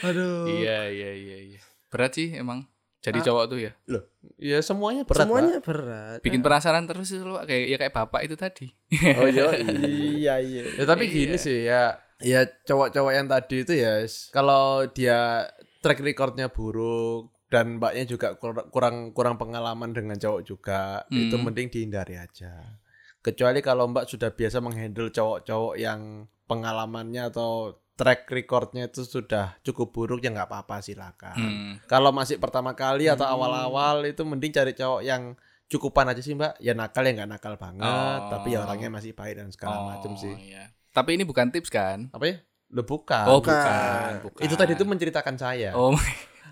aduh. 0.00 0.46
Iya, 0.46 0.88
iya, 0.88 1.10
iya, 1.12 1.36
iya. 1.46 1.60
Berat 1.88 2.14
sih 2.14 2.32
emang. 2.32 2.69
Jadi 3.00 3.18
Ah. 3.18 3.24
cowok 3.24 3.44
tuh 3.48 3.58
ya. 3.58 3.72
Loh, 3.88 4.04
ya 4.36 4.60
semuanya 4.60 5.02
berat, 5.02 5.24
Semuanya 5.24 5.58
berat. 5.58 6.20
Bikin 6.20 6.40
penasaran 6.40 6.84
terus 6.84 7.08
itu 7.08 7.24
loh 7.24 7.40
kayak 7.40 7.64
ya 7.66 7.76
kayak 7.76 7.94
bapak 7.94 8.20
itu 8.24 8.36
tadi. 8.36 8.66
Pak. 8.92 9.16
Oh 9.16 9.24
iya. 9.26 9.44
iya 10.20 10.34
iya. 10.36 10.62
Ya 10.76 10.84
tapi 10.84 11.08
Iya. 11.08 11.12
gini 11.14 11.36
sih 11.36 11.64
ya, 11.64 11.96
ya 12.18 12.40
cowok-cowok 12.44 13.12
yang 13.12 13.24
tadi 13.24 13.64
itu 13.64 13.72
ya 13.72 14.04
kalau 14.28 14.84
dia 14.86 15.48
track 15.80 16.00
recordnya 16.00 16.52
buruk 16.52 17.32
dan 17.48 17.80
mbaknya 17.80 18.04
juga 18.06 18.36
kur- 18.36 18.68
kurang 18.68 19.10
kurang 19.10 19.34
pengalaman 19.34 19.90
dengan 19.90 20.14
cowok 20.14 20.42
juga, 20.44 21.00
Hmm. 21.08 21.26
itu 21.26 21.34
mending 21.34 21.66
dihindari 21.66 22.14
aja. 22.14 22.76
Kecuali 23.18 23.58
kalau 23.58 23.84
mbak 23.86 24.06
sudah 24.06 24.30
biasa 24.30 24.60
menghandle 24.60 25.08
cowok-cowok 25.08 25.74
yang 25.74 26.24
pengalamannya 26.44 27.26
atau 27.26 27.80
track 28.00 28.24
recordnya 28.26 28.88
itu 28.88 29.04
sudah 29.04 29.60
cukup 29.60 29.92
buruk 29.92 30.24
ya 30.24 30.32
nggak 30.32 30.48
apa-apa 30.48 30.80
silakan. 30.80 31.36
Hmm. 31.36 31.72
Kalau 31.84 32.08
masih 32.10 32.40
pertama 32.40 32.72
kali 32.72 33.04
atau 33.06 33.28
Hmm. 33.28 33.36
awal-awal 33.36 34.08
itu 34.08 34.24
mending 34.24 34.48
cari 34.50 34.72
cowok 34.72 35.04
yang 35.04 35.36
cukupan 35.68 36.08
aja 36.08 36.24
sih 36.24 36.32
mbak. 36.32 36.56
Ya 36.58 36.72
nakal 36.72 37.04
ya 37.04 37.12
nggak 37.12 37.30
nakal 37.30 37.54
banget, 37.54 37.84
Oh. 38.24 38.32
tapi 38.32 38.56
ya 38.56 38.64
orangnya 38.64 38.88
masih 38.88 39.12
baik 39.12 39.36
dan 39.36 39.52
segala 39.52 39.76
Oh, 39.76 39.84
macam 39.92 40.16
sih. 40.16 40.32
iya. 40.40 40.72
Tapi 40.90 41.20
ini 41.20 41.28
bukan 41.28 41.52
tips 41.52 41.68
kan? 41.68 42.08
Apa 42.10 42.24
ya? 42.24 42.36
Lo 42.72 42.82
bukan. 42.82 43.26
Oh, 43.28 43.38
bukan. 43.38 43.52
bukan. 43.52 44.10
bukan. 44.24 44.40
Itu 44.42 44.54
tadi 44.56 44.72
itu 44.72 44.82
menceritakan 44.82 45.36
saya. 45.36 45.76
Oh, 45.76 45.92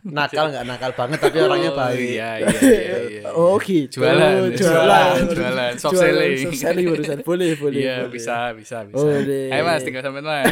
Nakal 0.05 0.45
nggak 0.49 0.65
nakal 0.65 0.91
banget 0.93 1.19
tapi 1.19 1.37
orangnya 1.39 1.71
oh, 1.71 1.77
baik. 1.77 1.99
Iya, 1.99 2.31
iya, 2.39 2.49
iya, 2.61 2.99
iya. 3.03 3.23
Oh 3.33 3.59
gitu. 3.59 3.99
Jualan, 3.99 4.53
jualan, 4.53 5.17
jualan, 5.27 5.73
soft 5.77 5.97
selling. 5.97 6.37
Soft 6.45 6.59
selling 6.59 6.87
barusan. 6.89 7.19
Boleh, 7.23 7.51
boleh. 7.61 7.79
Iya, 7.79 7.97
boleh. 8.03 8.13
bisa, 8.13 8.37
bisa, 8.53 8.77
bisa. 8.85 8.95
Boleh. 8.97 9.51
Ayo 9.51 9.63
Mas, 9.63 9.83
tinggal 9.83 10.03
sampai 10.03 10.23
Mas. 10.29 10.47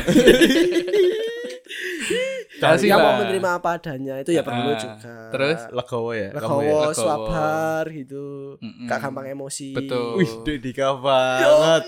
Yang 2.57 2.73
Kasih 2.73 2.89
mau 2.97 3.21
menerima 3.21 3.51
apa 3.61 3.69
adanya 3.77 4.15
itu 4.17 4.33
ya 4.33 4.41
perlu 4.41 4.73
Ah, 4.73 4.81
juga. 4.81 5.13
terus? 5.29 5.61
Legowo 5.69 6.11
ya. 6.11 6.33
Legowo, 6.33 6.65
Legowo. 6.89 6.97
swabar 6.97 7.85
gitu. 7.87 8.57
Mm-mm. 8.57 8.89
Gak 8.89 8.99
gampang 8.99 9.29
emosi. 9.29 9.77
Betul. 9.77 10.17
Wih, 10.17 10.33
Dika 10.57 10.97
banget. 10.97 11.85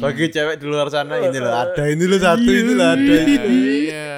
Bagi 0.00 0.24
cewek 0.32 0.56
di 0.56 0.64
luar 0.64 0.88
sana 0.88 1.20
ini 1.20 1.36
loh 1.36 1.52
ada 1.52 1.84
ini 1.84 2.04
loh 2.06 2.16
satu 2.16 2.48
ini 2.48 2.72
loh 2.72 2.88
ada. 2.88 3.12
Iya, 3.12 3.42
iya. 3.44 4.10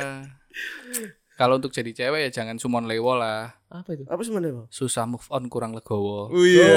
Kalau 1.43 1.59
untuk 1.59 1.75
jadi 1.75 1.91
cewek 1.91 2.31
ya 2.31 2.31
jangan 2.31 2.55
sumon 2.63 2.87
lewo 2.87 3.19
lah. 3.19 3.51
Apa 3.67 3.99
itu? 3.99 4.07
Apa 4.07 4.23
sebenarnya? 4.23 4.63
Bang? 4.63 4.67
Susah 4.71 5.11
move 5.11 5.27
on 5.27 5.51
kurang 5.51 5.75
legowo. 5.75 6.31
Oh 6.31 6.47
iya. 6.47 6.71